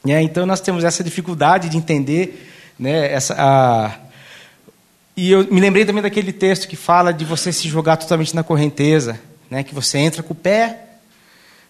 É, 0.05 0.21
então 0.21 0.45
nós 0.45 0.61
temos 0.61 0.83
essa 0.83 1.03
dificuldade 1.03 1.69
de 1.69 1.77
entender 1.77 2.49
né, 2.77 3.11
essa, 3.11 3.35
a... 3.37 3.91
E 5.15 5.31
eu 5.31 5.45
me 5.51 5.59
lembrei 5.59 5.85
também 5.85 6.01
daquele 6.01 6.31
texto 6.31 6.67
que 6.67 6.75
fala 6.75 7.11
de 7.13 7.25
você 7.25 7.51
se 7.51 7.67
jogar 7.67 7.97
totalmente 7.97 8.33
na 8.33 8.43
correnteza, 8.43 9.19
né, 9.49 9.63
que 9.63 9.75
você 9.75 9.97
entra 9.97 10.23
com 10.23 10.33
o 10.33 10.35
pé, 10.35 10.85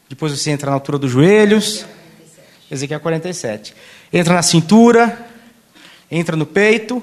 depois 0.08 0.32
você 0.32 0.52
entra 0.52 0.70
na 0.70 0.76
altura 0.76 1.00
dos 1.00 1.12
joelhos, 1.12 1.86
Ezequiel 2.70 3.00
47. 3.00 3.74
Entra 4.12 4.34
na 4.34 4.42
cintura, 4.42 5.28
entra 6.10 6.36
no 6.36 6.46
peito, 6.46 7.02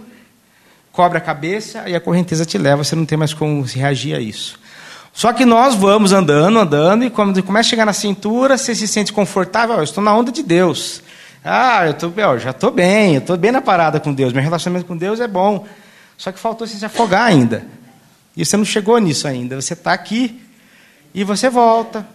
cobre 0.93 1.19
a 1.19 1.21
cabeça 1.21 1.89
e 1.89 1.95
a 1.95 2.01
correnteza 2.01 2.45
te 2.45 2.57
leva, 2.57 2.85
você 2.85 2.97
não 2.97 3.05
tem 3.05 3.19
mais 3.19 3.35
como 3.35 3.63
reagir 3.63 4.15
a 4.15 4.21
isso. 4.21 4.59
Só 5.13 5.33
que 5.33 5.45
nós 5.45 5.75
vamos 5.75 6.13
andando, 6.13 6.59
andando, 6.59 7.05
e 7.05 7.11
quando 7.11 7.43
começa 7.43 7.69
a 7.69 7.71
chegar 7.71 7.87
na 7.87 7.93
cintura, 7.93 8.59
você 8.59 8.75
se 8.75 8.87
sente 8.87 9.13
confortável, 9.13 9.77
eu 9.77 9.83
estou 9.83 10.05
na 10.05 10.15
onda 10.15 10.31
de 10.31 10.43
Deus. 10.43 11.03
Ah, 11.43 11.87
eu, 11.87 11.95
tô, 11.95 12.13
eu 12.15 12.39
já 12.39 12.51
estou 12.51 12.71
bem, 12.71 13.15
eu 13.15 13.21
estou 13.21 13.37
bem 13.37 13.53
na 13.53 13.63
parada 13.63 13.99
com 13.99 14.13
Deus, 14.13 14.33
meu 14.33 14.43
relacionamento 14.43 14.87
com 14.87 14.97
Deus 14.97 15.21
é 15.21 15.27
bom. 15.27 15.67
Só 16.17 16.33
que 16.33 16.39
faltou 16.39 16.67
você 16.67 16.77
se 16.77 16.85
afogar 16.85 17.27
ainda. 17.27 17.67
E 18.37 18.45
você 18.45 18.57
não 18.57 18.65
chegou 18.65 18.99
nisso 18.99 19.27
ainda. 19.27 19.61
Você 19.61 19.73
está 19.73 19.93
aqui 19.93 20.41
e 21.15 21.25
você 21.25 21.49
volta. 21.49 22.07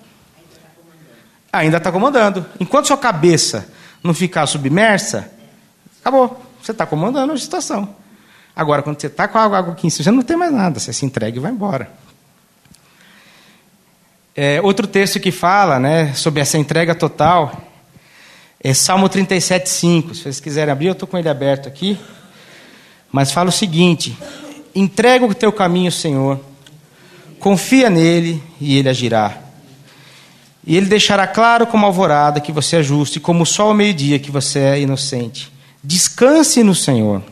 Ainda 1.52 1.78
está 1.78 1.92
comandando. 1.92 2.46
Enquanto 2.60 2.88
sua 2.88 2.98
cabeça 2.98 3.68
não 4.04 4.14
ficar 4.14 4.46
submersa, 4.48 5.32
acabou. 6.00 6.42
Você 6.62 6.72
está 6.72 6.86
comandando 6.86 7.34
a 7.34 7.38
situação. 7.38 7.96
Agora, 8.56 8.84
quando 8.84 9.00
você 9.00 9.08
está 9.08 9.28
com 9.28 9.38
a 9.38 9.44
água 9.44 9.74
aqui 9.74 9.88
em 9.88 9.90
cima, 9.90 10.04
você 10.04 10.12
não 10.12 10.22
tem 10.22 10.38
mais 10.38 10.52
nada. 10.52 10.80
Você 10.80 10.94
se 10.94 11.06
entrega 11.06 11.38
e 11.38 11.40
vai 11.40 11.52
embora. 11.52 11.92
É, 14.36 14.62
outro 14.62 14.88
texto 14.88 15.20
que 15.20 15.32
fala 15.32 15.80
né, 15.80 16.14
sobre 16.14 16.40
essa 16.42 16.58
entrega 16.58 16.96
total 16.96 17.52
é 18.64 18.74
Salmo 18.74 19.10
37, 19.10 19.70
5. 19.70 20.16
Se 20.16 20.22
vocês 20.24 20.40
quiserem 20.40 20.72
abrir, 20.72 20.88
eu 20.88 20.94
estou 20.94 21.08
com 21.08 21.18
ele 21.18 21.28
aberto 21.28 21.68
aqui. 21.68 22.00
Mas 23.12 23.32
fala 23.32 23.50
o 23.50 23.52
seguinte: 23.52 24.18
entrega 24.74 25.26
o 25.26 25.34
teu 25.34 25.52
caminho, 25.52 25.92
Senhor, 25.92 26.40
confia 27.40 27.90
nele 27.90 28.42
e 28.60 28.78
ele 28.78 28.88
agirá. 28.88 29.38
E 30.66 30.78
ele 30.78 30.86
deixará 30.86 31.26
claro 31.26 31.66
como 31.66 31.86
alvorada 31.86 32.40
que 32.40 32.52
você 32.52 32.78
é 32.78 32.84
justo, 32.84 33.18
e 33.18 33.22
como 33.22 33.46
sol 33.46 33.70
ao 33.70 33.74
meio-dia 33.74 34.20
que 34.20 34.32
você 34.32 34.60
é 34.60 34.80
inocente. 34.80 35.52
Descanse 35.84 36.64
no 36.64 36.76
Senhor. 36.76 37.24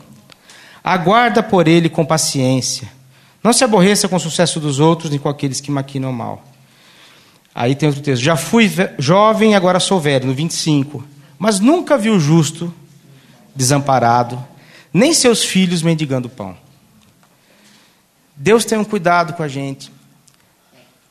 Aguarda 0.82 1.42
por 1.42 1.68
ele 1.68 1.88
com 1.88 2.04
paciência. 2.04 2.88
Não 3.42 3.52
se 3.52 3.62
aborreça 3.62 4.08
com 4.08 4.16
o 4.16 4.20
sucesso 4.20 4.58
dos 4.58 4.80
outros, 4.80 5.10
nem 5.10 5.18
com 5.18 5.28
aqueles 5.28 5.60
que 5.60 5.70
maquinam 5.70 6.12
mal. 6.12 6.44
Aí 7.54 7.74
tem 7.74 7.88
outro 7.88 8.02
texto. 8.02 8.22
Já 8.22 8.36
fui 8.36 8.70
jovem, 8.98 9.54
agora 9.54 9.80
sou 9.80 10.00
velho, 10.00 10.26
no 10.26 10.34
25. 10.34 11.04
Mas 11.38 11.60
nunca 11.60 11.96
vi 11.96 12.10
o 12.10 12.20
justo 12.20 12.72
desamparado, 13.54 14.42
nem 14.92 15.12
seus 15.14 15.44
filhos 15.44 15.82
mendigando 15.82 16.28
pão. 16.28 16.56
Deus 18.36 18.64
tem 18.64 18.78
um 18.78 18.84
cuidado 18.84 19.34
com 19.34 19.42
a 19.42 19.48
gente 19.48 19.92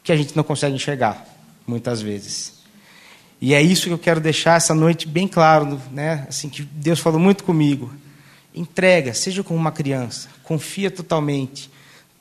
que 0.03 0.11
a 0.11 0.15
gente 0.15 0.35
não 0.35 0.43
consegue 0.43 0.75
enxergar, 0.75 1.23
muitas 1.69 2.01
vezes. 2.01 2.59
E 3.41 3.53
é 3.53 3.61
isso 3.61 3.85
que 3.85 3.93
eu 3.93 3.97
quero 3.97 4.19
deixar 4.19 4.57
essa 4.57 4.73
noite 4.73 5.07
bem 5.07 5.27
claro, 5.27 5.79
né? 5.91 6.25
Assim 6.27 6.49
que 6.49 6.63
Deus 6.63 6.99
falou 6.99 7.19
muito 7.19 7.43
comigo. 7.43 7.89
Entrega, 8.53 9.13
seja 9.13 9.43
como 9.43 9.57
uma 9.57 9.71
criança, 9.71 10.27
confia 10.43 10.91
totalmente. 10.91 11.69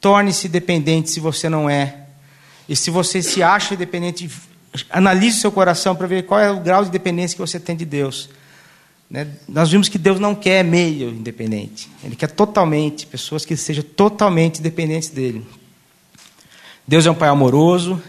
Torne-se 0.00 0.48
dependente 0.48 1.11
se 1.11 1.18
você 1.18 1.48
não 1.48 1.68
é. 1.68 2.04
E 2.68 2.76
se 2.76 2.90
você 2.90 3.20
se 3.20 3.42
acha 3.42 3.74
dependente, 3.74 4.30
analise 4.90 5.40
seu 5.40 5.50
coração 5.50 5.96
para 5.96 6.06
ver 6.06 6.24
qual 6.24 6.38
é 6.38 6.50
o 6.50 6.61
grau 6.61 6.84
de 6.84 6.90
dependência 6.90 7.34
que 7.34 7.40
você 7.40 7.58
tem 7.58 7.74
de 7.74 7.84
Deus. 7.84 8.28
Né? 9.11 9.26
Nós 9.48 9.70
vimos 9.70 9.88
que 9.88 9.98
Deus 9.98 10.20
não 10.20 10.34
quer 10.34 10.62
meio 10.62 11.08
independente. 11.08 11.88
Ele 12.04 12.14
quer 12.14 12.30
totalmente, 12.30 13.06
pessoas 13.06 13.44
que 13.44 13.56
sejam 13.56 13.82
totalmente 13.82 14.61
dependentes 14.61 15.08
dele. 15.08 15.44
Deus 16.87 17.06
é 17.06 17.11
um 17.11 17.14
pai 17.14 17.28
amoroso, 17.28 18.00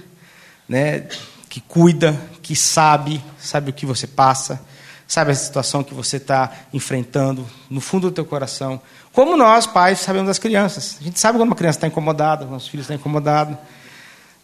né? 0.70 1.08
que 1.50 1.60
cuida, 1.60 2.16
que 2.44 2.56
sabe, 2.56 3.22
sabe 3.40 3.72
o 3.72 3.74
que 3.74 3.86
você 3.86 4.06
passa, 4.06 4.62
sabe 5.08 5.32
a 5.32 5.36
situação 5.36 5.84
que 5.84 5.94
você 5.94 6.18
está 6.18 6.52
enfrentando 6.72 7.46
no 7.70 7.82
fundo 7.82 8.10
do 8.10 8.14
teu 8.14 8.24
coração. 8.24 8.80
Como 9.12 9.36
nós, 9.36 9.66
pais, 9.66 10.00
sabemos 10.00 10.28
das 10.28 10.38
crianças. 10.38 10.98
A 11.02 11.04
gente 11.04 11.20
sabe 11.20 11.40
quando 11.40 11.50
uma 11.50 11.56
criança 11.56 11.80
está 11.80 11.88
incomodada, 11.88 12.46
quando 12.46 12.60
os 12.60 12.68
filhos 12.68 12.84
estão 12.84 12.96
incomodados. 12.96 13.58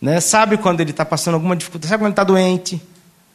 Né? 0.02 0.20
Sabe 0.20 0.58
quando 0.58 0.82
ele 0.82 0.90
está 0.90 1.06
passando 1.06 1.36
alguma 1.36 1.56
dificuldade, 1.56 1.90
sabe 1.90 2.02
quando 2.02 2.08
ele 2.08 2.14
está 2.14 2.24
doente. 2.24 2.82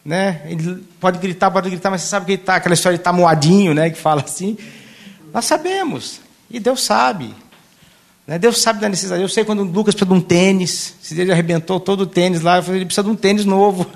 Né? 0.04 0.42
Ele 0.46 0.84
pode 0.98 1.18
gritar, 1.20 1.50
pode 1.50 1.70
gritar, 1.70 1.90
mas 1.90 2.02
você 2.02 2.08
sabe 2.08 2.26
que 2.26 2.32
ele 2.32 2.42
está, 2.42 2.56
aquela 2.56 2.74
história 2.74 2.98
de 2.98 3.00
estar 3.00 3.12
tá 3.12 3.16
moadinho, 3.16 3.72
né? 3.72 3.90
que 3.90 3.98
fala 3.98 4.22
assim. 4.22 4.58
Nós 5.32 5.44
sabemos. 5.44 6.20
E 6.50 6.58
Deus 6.58 6.82
sabe. 6.82 7.32
Né? 8.30 8.38
Deus 8.38 8.62
sabe 8.62 8.80
da 8.80 8.88
necessidade. 8.88 9.20
Eu 9.20 9.28
sei 9.28 9.44
quando 9.44 9.58
o 9.58 9.64
Lucas 9.64 9.92
precisa 9.92 10.14
de 10.14 10.16
um 10.16 10.20
tênis. 10.20 10.94
Se 11.02 11.20
ele 11.20 11.32
arrebentou 11.32 11.80
todo 11.80 12.02
o 12.02 12.06
tênis 12.06 12.42
lá, 12.42 12.58
eu 12.58 12.62
falei, 12.62 12.78
ele 12.78 12.84
precisa 12.84 13.02
de 13.02 13.10
um 13.10 13.16
tênis 13.16 13.44
novo. 13.44 13.90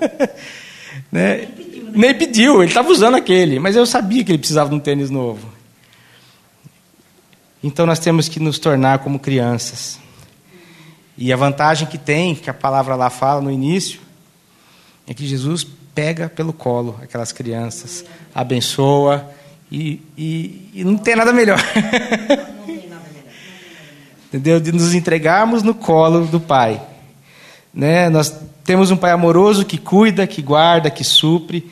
né? 1.09 1.47
Nem 1.93 2.13
pediu, 2.13 2.61
ele 2.61 2.69
estava 2.69 2.89
usando 2.89 3.15
aquele. 3.15 3.59
Mas 3.59 3.77
eu 3.77 3.85
sabia 3.85 4.25
que 4.25 4.31
ele 4.33 4.37
precisava 4.37 4.69
de 4.69 4.75
um 4.75 4.79
tênis 4.79 5.09
novo. 5.09 5.47
Então 7.63 7.85
nós 7.85 7.97
temos 7.97 8.27
que 8.27 8.37
nos 8.41 8.59
tornar 8.59 8.99
como 8.99 9.19
crianças. 9.19 9.97
E 11.17 11.31
a 11.31 11.37
vantagem 11.37 11.87
que 11.87 11.97
tem, 11.97 12.35
que 12.35 12.49
a 12.49 12.53
palavra 12.53 12.93
lá 12.93 13.09
fala 13.09 13.39
no 13.39 13.49
início, 13.49 14.01
é 15.07 15.13
que 15.13 15.25
Jesus 15.25 15.65
pega 15.95 16.27
pelo 16.27 16.51
colo 16.51 16.99
aquelas 17.01 17.31
crianças, 17.31 18.03
abençoa 18.33 19.29
e, 19.71 20.01
e, 20.17 20.71
e 20.73 20.83
não 20.83 20.97
tem 20.97 21.15
nada 21.15 21.31
melhor. 21.31 21.57
Entendeu? 24.35 24.59
De 24.59 24.73
nos 24.73 24.93
entregarmos 24.93 25.63
no 25.63 25.73
colo 25.73 26.25
do 26.25 26.41
Pai. 26.41 26.81
Né? 27.73 28.09
Nós 28.09 28.35
temos 28.65 28.91
um 28.91 28.97
Pai 28.97 29.11
amoroso 29.11 29.63
que 29.63 29.77
cuida, 29.77 30.27
que 30.27 30.41
guarda, 30.41 30.91
que 30.91 31.05
supre 31.05 31.71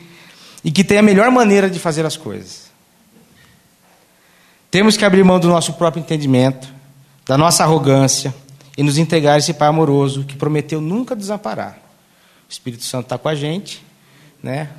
e 0.64 0.72
que 0.72 0.82
tem 0.82 0.98
a 0.98 1.02
melhor 1.02 1.30
maneira 1.30 1.70
de 1.70 1.78
fazer 1.78 2.06
as 2.06 2.16
coisas. 2.16 2.72
Temos 4.72 4.96
que 4.96 5.04
abrir 5.04 5.26
mão 5.26 5.42
do 5.42 5.50
nosso 5.50 5.74
próprio 5.74 6.00
entendimento, 6.00 6.70
da 7.26 7.38
nossa 7.38 7.64
arrogância, 7.64 8.34
e 8.78 8.82
nos 8.82 8.98
entregar 8.98 9.38
esse 9.38 9.54
Pai 9.54 9.68
amoroso 9.68 10.24
que 10.24 10.38
prometeu 10.38 10.80
nunca 10.80 11.18
desamparar. 11.18 11.78
O 12.50 12.52
Espírito 12.52 12.86
Santo 12.86 13.08
está 13.08 13.18
com 13.18 13.28
a 13.28 13.36
gente, 13.36 13.86
né? 14.42 14.70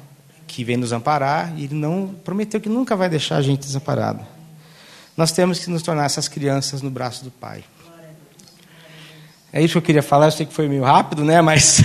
que 0.46 0.64
vem 0.64 0.78
nos 0.78 0.90
amparar, 0.90 1.52
e 1.54 1.64
ele 1.64 1.74
não 1.74 2.14
prometeu 2.24 2.62
que 2.62 2.68
nunca 2.68 2.96
vai 2.96 3.10
deixar 3.10 3.36
a 3.36 3.42
gente 3.42 3.60
desamparado. 3.60 4.24
Nós 5.14 5.32
temos 5.32 5.58
que 5.58 5.68
nos 5.68 5.82
tornar 5.82 6.06
essas 6.06 6.28
crianças 6.28 6.80
no 6.80 6.90
braço 6.90 7.24
do 7.24 7.30
Pai. 7.30 7.62
É 9.56 9.62
isso 9.62 9.74
que 9.74 9.78
eu 9.78 9.82
queria 9.82 10.02
falar, 10.02 10.26
eu 10.26 10.30
sei 10.32 10.46
que 10.46 10.52
foi 10.52 10.66
meio 10.66 10.82
rápido, 10.82 11.22
né? 11.22 11.40
Mas, 11.40 11.80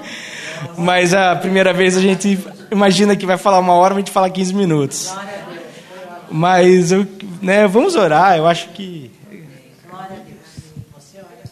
mas 0.78 1.12
a 1.12 1.36
primeira 1.36 1.74
vez 1.74 1.94
a 1.94 2.00
gente 2.00 2.38
imagina 2.70 3.14
que 3.14 3.26
vai 3.26 3.36
falar 3.36 3.58
uma 3.58 3.74
hora, 3.74 3.92
a 3.92 3.98
gente 3.98 4.10
fala 4.10 4.30
15 4.30 4.54
minutos. 4.54 5.14
Mas 6.30 6.90
eu, 6.90 7.06
né, 7.42 7.68
vamos 7.68 7.96
orar, 7.96 8.38
eu 8.38 8.46
acho 8.46 8.70
que 8.70 9.10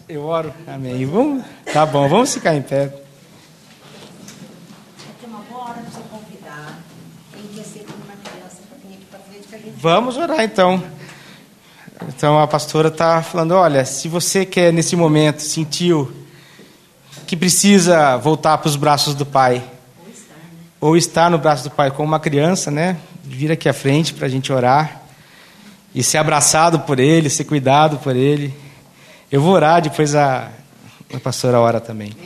eu 0.09 0.25
oro. 0.25 0.51
Amém. 0.67 1.05
Vamos, 1.05 1.45
tá 1.75 1.85
bom, 1.85 2.09
vamos 2.09 2.33
ficar 2.33 2.55
em 2.55 2.63
pé. 2.63 2.91
Vamos 9.77 10.17
orar 10.17 10.43
então. 10.43 10.83
Então 12.07 12.39
a 12.39 12.47
pastora 12.47 12.89
está 12.89 13.23
falando: 13.23 13.53
olha, 13.53 13.85
se 13.85 14.09
você 14.09 14.45
quer 14.45 14.73
nesse 14.73 14.95
momento 14.95 15.41
sentiu 15.41 16.13
que 17.27 17.37
precisa 17.37 18.17
voltar 18.17 18.59
para 18.59 18.69
os 18.69 18.77
braços 18.77 19.15
do 19.15 19.27
Pai, 19.27 19.63
ou 20.81 20.97
estar, 20.97 21.31
no 21.31 21.39
braço 21.39 21.65
do 21.65 21.71
Pai 21.71 21.91
como 21.91 22.09
uma 22.09 22.21
criança, 22.21 22.71
né? 22.71 22.97
Vir 23.25 23.53
aqui 23.53 23.69
à 23.69 23.73
frente 23.73 24.15
para 24.15 24.27
a 24.27 24.29
gente 24.31 24.53
orar 24.53 25.03
e 25.95 26.03
ser 26.03 26.19
abraçado 26.19 26.81
por 26.81 26.99
Ele, 27.01 27.29
ser 27.29 27.45
cuidado 27.45 27.99
por 27.99 28.15
Ele. 28.15 28.55
Eu 29.31 29.43
vou 29.43 29.53
orar, 29.53 29.83
depois 29.83 30.15
a, 30.15 30.49
a 31.13 31.21
pastora 31.21 31.61
ora 31.61 31.81
também. 31.81 32.17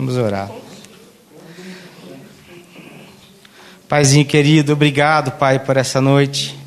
Vamos 0.00 0.16
orar. 0.16 0.50
Paizinho 3.86 4.24
querido, 4.24 4.72
obrigado, 4.72 5.32
Pai, 5.32 5.58
por 5.58 5.76
essa 5.76 6.00
noite. 6.00 6.58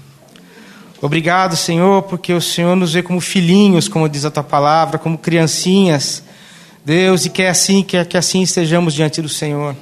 Obrigado, 1.01 1.55
Senhor, 1.55 2.03
porque 2.03 2.31
o 2.31 2.39
Senhor 2.39 2.75
nos 2.75 2.93
vê 2.93 3.01
como 3.01 3.19
filhinhos, 3.19 3.87
como 3.87 4.07
diz 4.07 4.23
a 4.23 4.29
tua 4.29 4.43
palavra, 4.43 4.99
como 4.99 5.17
criancinhas 5.17 6.21
Deus, 6.85 7.25
e 7.25 7.31
que 7.31 7.41
é 7.41 7.49
assim, 7.49 7.81
que, 7.81 8.05
que 8.05 8.15
assim 8.15 8.43
estejamos 8.43 8.93
diante 8.93 9.19
do 9.19 9.27
Senhor. 9.27 9.75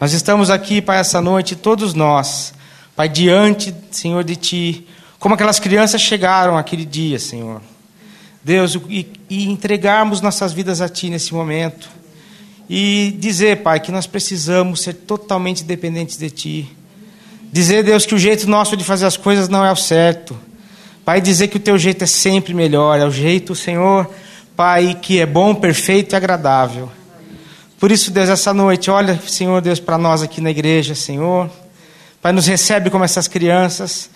Nós 0.00 0.12
estamos 0.12 0.50
aqui, 0.50 0.82
Pai, 0.82 0.98
essa 0.98 1.20
noite, 1.20 1.54
todos 1.54 1.94
nós, 1.94 2.52
Pai, 2.96 3.08
diante, 3.08 3.72
Senhor, 3.92 4.24
de 4.24 4.34
Ti, 4.34 4.88
como 5.20 5.36
aquelas 5.36 5.60
crianças 5.60 6.00
chegaram 6.00 6.58
aquele 6.58 6.84
dia, 6.84 7.20
Senhor. 7.20 7.62
Deus, 8.42 8.76
e, 8.90 9.06
e 9.30 9.48
entregarmos 9.48 10.20
nossas 10.20 10.52
vidas 10.52 10.80
a 10.80 10.88
Ti 10.88 11.08
nesse 11.08 11.32
momento. 11.32 11.88
E 12.68 13.14
dizer, 13.18 13.62
Pai, 13.62 13.80
que 13.80 13.92
nós 13.92 14.06
precisamos 14.06 14.80
ser 14.80 14.94
totalmente 14.94 15.64
dependentes 15.64 16.16
de 16.16 16.30
Ti. 16.30 16.76
Dizer, 17.52 17.84
Deus, 17.84 18.06
que 18.06 18.14
o 18.14 18.18
jeito 18.18 18.48
nosso 18.48 18.76
de 18.76 18.84
fazer 18.84 19.06
as 19.06 19.16
coisas 19.16 19.48
não 19.48 19.64
é 19.64 19.70
o 19.70 19.76
certo. 19.76 20.36
Pai, 21.04 21.20
dizer 21.20 21.48
que 21.48 21.58
o 21.58 21.60
teu 21.60 21.76
jeito 21.78 22.02
é 22.02 22.06
sempre 22.06 22.54
melhor, 22.54 22.98
é 22.98 23.04
o 23.04 23.10
jeito, 23.10 23.54
Senhor, 23.54 24.10
Pai, 24.56 24.98
que 25.00 25.20
é 25.20 25.26
bom, 25.26 25.54
perfeito 25.54 26.14
e 26.14 26.16
agradável. 26.16 26.90
Por 27.78 27.92
isso, 27.92 28.10
Deus, 28.10 28.30
essa 28.30 28.54
noite, 28.54 28.90
olha, 28.90 29.20
Senhor 29.26 29.60
Deus, 29.60 29.78
para 29.78 29.98
nós 29.98 30.22
aqui 30.22 30.40
na 30.40 30.50
igreja, 30.50 30.94
Senhor. 30.94 31.50
Pai, 32.22 32.32
nos 32.32 32.46
recebe 32.46 32.88
como 32.88 33.04
essas 33.04 33.28
crianças. 33.28 34.08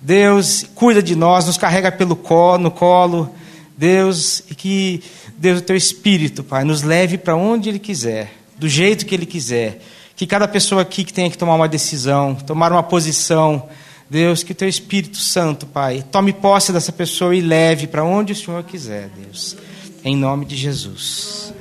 Deus, 0.00 0.64
cuida 0.74 1.02
de 1.02 1.16
nós, 1.16 1.46
nos 1.46 1.58
carrega 1.58 1.90
pelo 1.90 2.14
colo, 2.14 2.58
no 2.58 2.70
colo. 2.70 3.34
Deus, 3.76 4.42
e 4.50 4.54
que, 4.54 5.02
Deus, 5.36 5.58
o 5.60 5.62
teu 5.62 5.76
Espírito, 5.76 6.42
Pai, 6.42 6.64
nos 6.64 6.82
leve 6.82 7.18
para 7.18 7.36
onde 7.36 7.68
Ele 7.68 7.78
quiser, 7.78 8.32
do 8.58 8.68
jeito 8.68 9.04
que 9.04 9.14
Ele 9.14 9.26
quiser. 9.26 9.82
Que 10.14 10.26
cada 10.26 10.48
pessoa 10.48 10.80
aqui 10.80 11.04
que 11.04 11.12
tenha 11.12 11.28
que 11.30 11.36
tomar 11.36 11.54
uma 11.54 11.68
decisão, 11.68 12.34
tomar 12.34 12.72
uma 12.72 12.82
posição, 12.82 13.68
Deus, 14.08 14.42
que 14.42 14.52
o 14.52 14.54
teu 14.54 14.68
Espírito 14.68 15.18
Santo, 15.18 15.66
Pai, 15.66 16.04
tome 16.10 16.32
posse 16.32 16.72
dessa 16.72 16.90
pessoa 16.90 17.36
e 17.36 17.40
leve 17.40 17.86
para 17.86 18.02
onde 18.02 18.32
o 18.32 18.36
Senhor 18.36 18.62
quiser, 18.64 19.10
Deus. 19.10 19.56
Em 20.02 20.16
nome 20.16 20.46
de 20.46 20.56
Jesus. 20.56 21.52